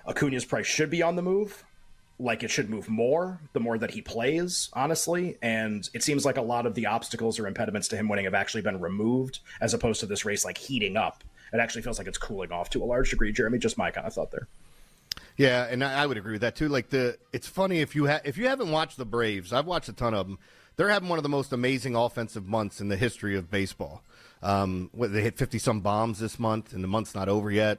Acuna's 0.06 0.44
price 0.44 0.66
should 0.66 0.90
be 0.90 1.02
on 1.02 1.14
the 1.14 1.22
move. 1.22 1.64
Like 2.22 2.42
it 2.42 2.50
should 2.50 2.68
move 2.68 2.90
more 2.90 3.40
the 3.54 3.60
more 3.60 3.78
that 3.78 3.92
he 3.92 4.02
plays, 4.02 4.68
honestly. 4.74 5.38
And 5.40 5.88
it 5.94 6.02
seems 6.02 6.26
like 6.26 6.36
a 6.36 6.42
lot 6.42 6.66
of 6.66 6.74
the 6.74 6.84
obstacles 6.84 7.38
or 7.38 7.46
impediments 7.46 7.88
to 7.88 7.96
him 7.96 8.10
winning 8.10 8.26
have 8.26 8.34
actually 8.34 8.60
been 8.60 8.78
removed, 8.78 9.38
as 9.62 9.72
opposed 9.72 10.00
to 10.00 10.06
this 10.06 10.26
race 10.26 10.44
like 10.44 10.58
heating 10.58 10.98
up. 10.98 11.24
It 11.52 11.60
actually 11.60 11.80
feels 11.80 11.96
like 11.96 12.06
it's 12.06 12.18
cooling 12.18 12.52
off 12.52 12.68
to 12.70 12.82
a 12.82 12.84
large 12.84 13.08
degree. 13.08 13.32
Jeremy, 13.32 13.58
just 13.58 13.78
my 13.78 13.90
kind 13.90 14.06
of 14.06 14.12
thought 14.12 14.30
there. 14.32 14.48
Yeah, 15.36 15.66
and 15.70 15.82
I 15.82 16.06
would 16.06 16.18
agree 16.18 16.32
with 16.32 16.42
that 16.42 16.56
too. 16.56 16.68
Like 16.68 16.90
the, 16.90 17.16
it's 17.32 17.46
funny 17.46 17.80
if 17.80 17.96
you 17.96 18.06
ha- 18.06 18.20
if 18.24 18.36
you 18.36 18.46
haven't 18.48 18.70
watched 18.70 18.98
the 18.98 19.06
Braves, 19.06 19.52
I've 19.52 19.66
watched 19.66 19.88
a 19.88 19.94
ton 19.94 20.12
of 20.12 20.28
them. 20.28 20.38
They're 20.76 20.90
having 20.90 21.08
one 21.08 21.18
of 21.18 21.22
the 21.22 21.30
most 21.30 21.52
amazing 21.52 21.96
offensive 21.96 22.46
months 22.46 22.80
in 22.80 22.88
the 22.88 22.96
history 22.96 23.34
of 23.36 23.50
baseball. 23.50 24.02
Um, 24.42 24.90
they 24.94 25.22
hit 25.22 25.38
fifty 25.38 25.58
some 25.58 25.80
bombs 25.80 26.18
this 26.18 26.38
month, 26.38 26.74
and 26.74 26.84
the 26.84 26.88
month's 26.88 27.14
not 27.14 27.28
over 27.30 27.50
yet. 27.50 27.78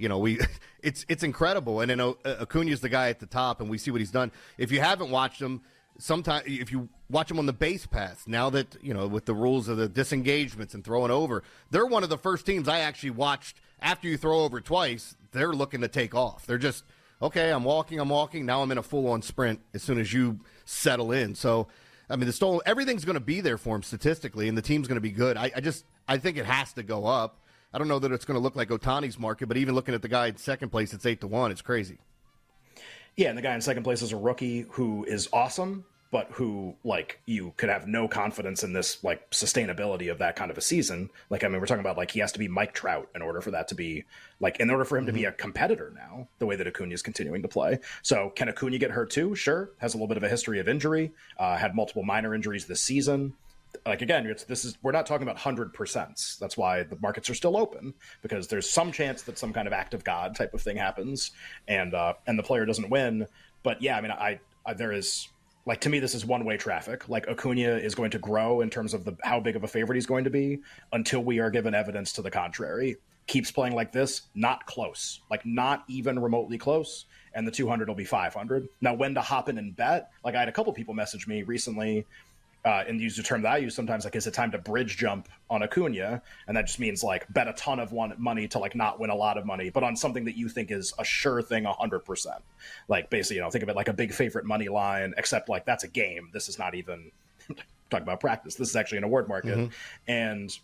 You 0.00 0.08
know, 0.08 0.18
we 0.18 0.40
it's 0.82 1.04
it's 1.08 1.22
incredible. 1.22 1.80
And 1.80 1.90
then 1.90 2.00
uh, 2.00 2.14
Acuna's 2.24 2.80
the 2.80 2.88
guy 2.88 3.08
at 3.10 3.20
the 3.20 3.26
top, 3.26 3.60
and 3.60 3.68
we 3.68 3.78
see 3.78 3.90
what 3.90 4.00
he's 4.00 4.10
done. 4.10 4.32
If 4.58 4.72
you 4.72 4.80
haven't 4.80 5.10
watched 5.10 5.40
him, 5.40 5.62
sometimes 5.98 6.44
if 6.46 6.72
you 6.72 6.88
watch 7.10 7.30
him 7.30 7.38
on 7.38 7.46
the 7.46 7.52
base 7.52 7.86
paths, 7.86 8.26
now 8.26 8.50
that 8.50 8.76
you 8.82 8.94
know 8.94 9.06
with 9.06 9.26
the 9.26 9.34
rules 9.34 9.68
of 9.68 9.76
the 9.76 9.88
disengagements 9.88 10.74
and 10.74 10.84
throwing 10.84 11.10
over, 11.10 11.42
they're 11.70 11.86
one 11.86 12.02
of 12.02 12.08
the 12.08 12.18
first 12.18 12.46
teams 12.46 12.68
I 12.68 12.80
actually 12.80 13.10
watched. 13.10 13.60
After 13.82 14.08
you 14.08 14.18
throw 14.18 14.40
over 14.40 14.60
twice, 14.60 15.16
they're 15.32 15.54
looking 15.54 15.80
to 15.80 15.88
take 15.88 16.14
off. 16.14 16.44
They're 16.46 16.58
just 16.58 16.84
okay. 17.22 17.50
I'm 17.50 17.64
walking. 17.64 17.98
I'm 17.98 18.10
walking. 18.10 18.44
Now 18.44 18.62
I'm 18.62 18.70
in 18.70 18.78
a 18.78 18.82
full 18.82 19.08
on 19.08 19.22
sprint 19.22 19.60
as 19.72 19.82
soon 19.82 19.98
as 19.98 20.12
you 20.12 20.40
settle 20.64 21.12
in. 21.12 21.34
So. 21.34 21.68
I 22.12 22.16
mean, 22.16 22.26
the 22.26 22.32
stolen 22.32 22.60
everything's 22.66 23.04
going 23.04 23.14
to 23.14 23.20
be 23.20 23.40
there 23.40 23.56
for 23.56 23.76
him 23.76 23.84
statistically, 23.84 24.48
and 24.48 24.58
the 24.58 24.62
team's 24.62 24.88
going 24.88 24.96
to 24.96 25.00
be 25.00 25.12
good. 25.12 25.36
I, 25.36 25.52
I 25.54 25.60
just 25.60 25.84
I 26.08 26.18
think 26.18 26.38
it 26.38 26.44
has 26.44 26.72
to 26.72 26.82
go 26.82 27.06
up. 27.06 27.39
I 27.72 27.78
don't 27.78 27.88
know 27.88 27.98
that 28.00 28.12
it's 28.12 28.24
going 28.24 28.36
to 28.36 28.42
look 28.42 28.56
like 28.56 28.68
Ohtani's 28.68 29.18
market, 29.18 29.46
but 29.46 29.56
even 29.56 29.74
looking 29.74 29.94
at 29.94 30.02
the 30.02 30.08
guy 30.08 30.26
in 30.26 30.36
second 30.36 30.70
place, 30.70 30.92
it's 30.92 31.06
eight 31.06 31.20
to 31.20 31.26
one. 31.26 31.50
It's 31.50 31.62
crazy. 31.62 31.98
Yeah, 33.16 33.28
and 33.28 33.38
the 33.38 33.42
guy 33.42 33.54
in 33.54 33.60
second 33.60 33.84
place 33.84 34.02
is 34.02 34.12
a 34.12 34.16
rookie 34.16 34.66
who 34.70 35.04
is 35.04 35.28
awesome, 35.32 35.84
but 36.10 36.28
who 36.32 36.74
like 36.84 37.20
you 37.26 37.52
could 37.56 37.68
have 37.68 37.86
no 37.86 38.08
confidence 38.08 38.64
in 38.64 38.72
this 38.72 39.02
like 39.04 39.30
sustainability 39.30 40.10
of 40.10 40.18
that 40.18 40.36
kind 40.36 40.50
of 40.50 40.58
a 40.58 40.60
season. 40.60 41.10
Like 41.28 41.44
I 41.44 41.48
mean, 41.48 41.60
we're 41.60 41.66
talking 41.66 41.80
about 41.80 41.96
like 41.96 42.10
he 42.10 42.20
has 42.20 42.32
to 42.32 42.38
be 42.38 42.48
Mike 42.48 42.74
Trout 42.74 43.08
in 43.14 43.22
order 43.22 43.40
for 43.40 43.52
that 43.52 43.68
to 43.68 43.74
be 43.74 44.04
like 44.40 44.58
in 44.58 44.70
order 44.70 44.84
for 44.84 44.96
him 44.96 45.02
mm-hmm. 45.02 45.06
to 45.08 45.12
be 45.12 45.20
mm-hmm. 45.22 45.28
a 45.28 45.32
competitor 45.32 45.92
now. 45.94 46.26
The 46.38 46.46
way 46.46 46.56
that 46.56 46.66
Acuna 46.66 46.94
is 46.94 47.02
continuing 47.02 47.42
to 47.42 47.48
play. 47.48 47.78
So 48.02 48.30
can 48.30 48.48
Acuna 48.48 48.78
get 48.78 48.90
hurt 48.90 49.10
too? 49.10 49.34
Sure, 49.34 49.70
has 49.78 49.94
a 49.94 49.96
little 49.96 50.08
bit 50.08 50.16
of 50.16 50.22
a 50.22 50.28
history 50.28 50.58
of 50.58 50.68
injury. 50.68 51.12
Uh, 51.38 51.56
had 51.56 51.74
multiple 51.74 52.02
minor 52.02 52.34
injuries 52.34 52.66
this 52.66 52.80
season. 52.80 53.34
Like 53.86 54.02
again, 54.02 54.26
it's 54.26 54.44
this 54.44 54.64
is 54.64 54.76
we're 54.82 54.92
not 54.92 55.06
talking 55.06 55.26
about 55.26 55.38
hundred 55.38 55.72
percent. 55.72 56.36
That's 56.40 56.56
why 56.56 56.82
the 56.82 56.98
markets 57.00 57.30
are 57.30 57.34
still 57.34 57.56
open 57.56 57.94
because 58.22 58.48
there's 58.48 58.68
some 58.68 58.92
chance 58.92 59.22
that 59.22 59.38
some 59.38 59.52
kind 59.52 59.66
of 59.66 59.72
act 59.72 59.94
of 59.94 60.04
God 60.04 60.34
type 60.34 60.54
of 60.54 60.60
thing 60.60 60.76
happens 60.76 61.32
and 61.68 61.94
uh, 61.94 62.14
and 62.26 62.38
the 62.38 62.42
player 62.42 62.66
doesn't 62.66 62.90
win. 62.90 63.26
But 63.62 63.82
yeah, 63.82 63.96
I 63.96 64.00
mean, 64.00 64.12
I, 64.12 64.40
I 64.66 64.74
there 64.74 64.92
is 64.92 65.28
like 65.66 65.80
to 65.82 65.88
me 65.88 65.98
this 65.98 66.14
is 66.14 66.24
one 66.24 66.44
way 66.44 66.56
traffic 66.56 67.08
like 67.08 67.28
acuna 67.28 67.76
is 67.76 67.94
going 67.94 68.10
to 68.10 68.18
grow 68.18 68.60
in 68.60 68.70
terms 68.70 68.94
of 68.94 69.04
the 69.04 69.16
how 69.22 69.40
big 69.40 69.56
of 69.56 69.64
a 69.64 69.68
favorite 69.68 69.96
he's 69.96 70.06
going 70.06 70.24
to 70.24 70.30
be 70.30 70.58
until 70.92 71.22
we 71.22 71.38
are 71.38 71.50
given 71.50 71.74
evidence 71.74 72.12
to 72.12 72.22
the 72.22 72.30
contrary 72.30 72.96
keeps 73.26 73.50
playing 73.50 73.74
like 73.74 73.92
this 73.92 74.22
not 74.34 74.64
close 74.66 75.20
like 75.30 75.44
not 75.44 75.84
even 75.88 76.18
remotely 76.18 76.58
close 76.58 77.04
and 77.34 77.46
the 77.46 77.50
200 77.50 77.86
will 77.88 77.94
be 77.94 78.04
500 78.04 78.68
now 78.80 78.94
when 78.94 79.14
to 79.14 79.20
hop 79.20 79.48
in 79.48 79.58
and 79.58 79.76
bet 79.76 80.10
like 80.24 80.34
i 80.34 80.40
had 80.40 80.48
a 80.48 80.52
couple 80.52 80.72
people 80.72 80.94
message 80.94 81.26
me 81.26 81.42
recently 81.42 82.06
uh, 82.64 82.84
and 82.86 83.00
use 83.00 83.16
the 83.16 83.22
term 83.22 83.42
that 83.42 83.52
I 83.52 83.56
use 83.56 83.74
sometimes, 83.74 84.04
like, 84.04 84.16
is 84.16 84.26
it 84.26 84.34
time 84.34 84.50
to 84.50 84.58
bridge 84.58 84.98
jump 84.98 85.28
on 85.48 85.62
Acuna? 85.62 86.20
And 86.46 86.56
that 86.56 86.66
just 86.66 86.78
means 86.78 87.02
like 87.02 87.30
bet 87.32 87.48
a 87.48 87.54
ton 87.54 87.80
of 87.80 87.92
one 87.92 88.14
money 88.18 88.46
to 88.48 88.58
like 88.58 88.74
not 88.74 89.00
win 89.00 89.08
a 89.10 89.14
lot 89.14 89.38
of 89.38 89.46
money, 89.46 89.70
but 89.70 89.82
on 89.82 89.96
something 89.96 90.24
that 90.26 90.36
you 90.36 90.48
think 90.48 90.70
is 90.70 90.92
a 90.98 91.04
sure 91.04 91.40
thing, 91.40 91.64
hundred 91.64 92.00
percent. 92.00 92.42
Like 92.88 93.08
basically, 93.08 93.36
you 93.36 93.42
know, 93.42 93.50
think 93.50 93.62
of 93.62 93.68
it 93.70 93.76
like 93.76 93.88
a 93.88 93.92
big 93.94 94.12
favorite 94.12 94.44
money 94.44 94.68
line, 94.68 95.14
except 95.16 95.48
like 95.48 95.64
that's 95.64 95.84
a 95.84 95.88
game. 95.88 96.28
This 96.32 96.48
is 96.48 96.58
not 96.58 96.74
even 96.74 97.10
talking 97.90 98.02
about 98.02 98.20
practice. 98.20 98.56
This 98.56 98.68
is 98.68 98.76
actually 98.76 98.98
an 98.98 99.04
award 99.04 99.26
market, 99.28 99.56
mm-hmm. 99.56 99.72
and 100.06 100.56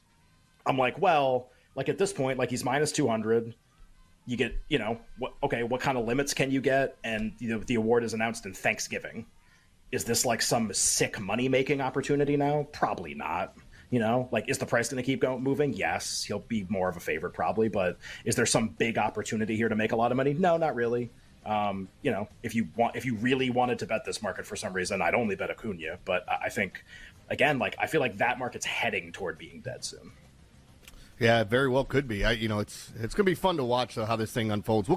I'm 0.66 0.76
like, 0.76 1.00
well, 1.00 1.48
like 1.76 1.88
at 1.88 1.96
this 1.96 2.12
point, 2.12 2.38
like 2.38 2.50
he's 2.50 2.64
minus 2.64 2.92
two 2.92 3.08
hundred. 3.08 3.54
You 4.28 4.36
get, 4.36 4.56
you 4.68 4.80
know, 4.80 4.98
what, 5.18 5.34
okay, 5.44 5.62
what 5.62 5.80
kind 5.80 5.96
of 5.96 6.04
limits 6.04 6.34
can 6.34 6.50
you 6.50 6.60
get? 6.60 6.96
And 7.04 7.32
you 7.38 7.48
know, 7.48 7.60
the 7.60 7.76
award 7.76 8.02
is 8.02 8.12
announced 8.12 8.44
in 8.44 8.52
Thanksgiving 8.52 9.24
is 9.92 10.04
this 10.04 10.24
like 10.24 10.42
some 10.42 10.72
sick 10.72 11.20
money 11.20 11.48
making 11.48 11.80
opportunity 11.80 12.36
now? 12.36 12.66
Probably 12.72 13.14
not. 13.14 13.56
You 13.90 14.00
know, 14.00 14.28
like 14.32 14.48
is 14.48 14.58
the 14.58 14.66
price 14.66 14.88
going 14.88 15.02
to 15.02 15.06
keep 15.06 15.20
going 15.20 15.42
moving? 15.42 15.72
Yes, 15.72 16.24
he'll 16.24 16.40
be 16.40 16.66
more 16.68 16.88
of 16.88 16.96
a 16.96 17.00
favorite 17.00 17.34
probably, 17.34 17.68
but 17.68 17.98
is 18.24 18.34
there 18.34 18.46
some 18.46 18.68
big 18.68 18.98
opportunity 18.98 19.56
here 19.56 19.68
to 19.68 19.76
make 19.76 19.92
a 19.92 19.96
lot 19.96 20.10
of 20.10 20.16
money? 20.16 20.34
No, 20.34 20.56
not 20.56 20.74
really. 20.74 21.10
Um, 21.44 21.88
you 22.02 22.10
know, 22.10 22.28
if 22.42 22.56
you 22.56 22.68
want, 22.76 22.96
if 22.96 23.04
you 23.04 23.14
really 23.16 23.50
wanted 23.50 23.78
to 23.78 23.86
bet 23.86 24.04
this 24.04 24.20
market 24.20 24.44
for 24.44 24.56
some 24.56 24.72
reason, 24.72 25.00
I'd 25.00 25.14
only 25.14 25.36
bet 25.36 25.50
Acuna. 25.50 25.98
But 26.04 26.26
I 26.28 26.48
think, 26.48 26.84
again, 27.30 27.60
like 27.60 27.76
I 27.78 27.86
feel 27.86 28.00
like 28.00 28.18
that 28.18 28.40
market's 28.40 28.66
heading 28.66 29.12
toward 29.12 29.38
being 29.38 29.60
dead 29.60 29.84
soon. 29.84 30.10
Yeah, 31.18 31.44
very 31.44 31.68
well 31.68 31.84
could 31.84 32.08
be. 32.08 32.24
I, 32.24 32.32
you 32.32 32.48
know, 32.48 32.58
it's 32.58 32.92
it's 33.00 33.14
going 33.14 33.24
to 33.24 33.30
be 33.30 33.34
fun 33.34 33.56
to 33.56 33.64
watch 33.64 33.94
how 33.94 34.16
this 34.16 34.32
thing 34.32 34.50
unfolds. 34.50 34.88
We'll 34.88 34.94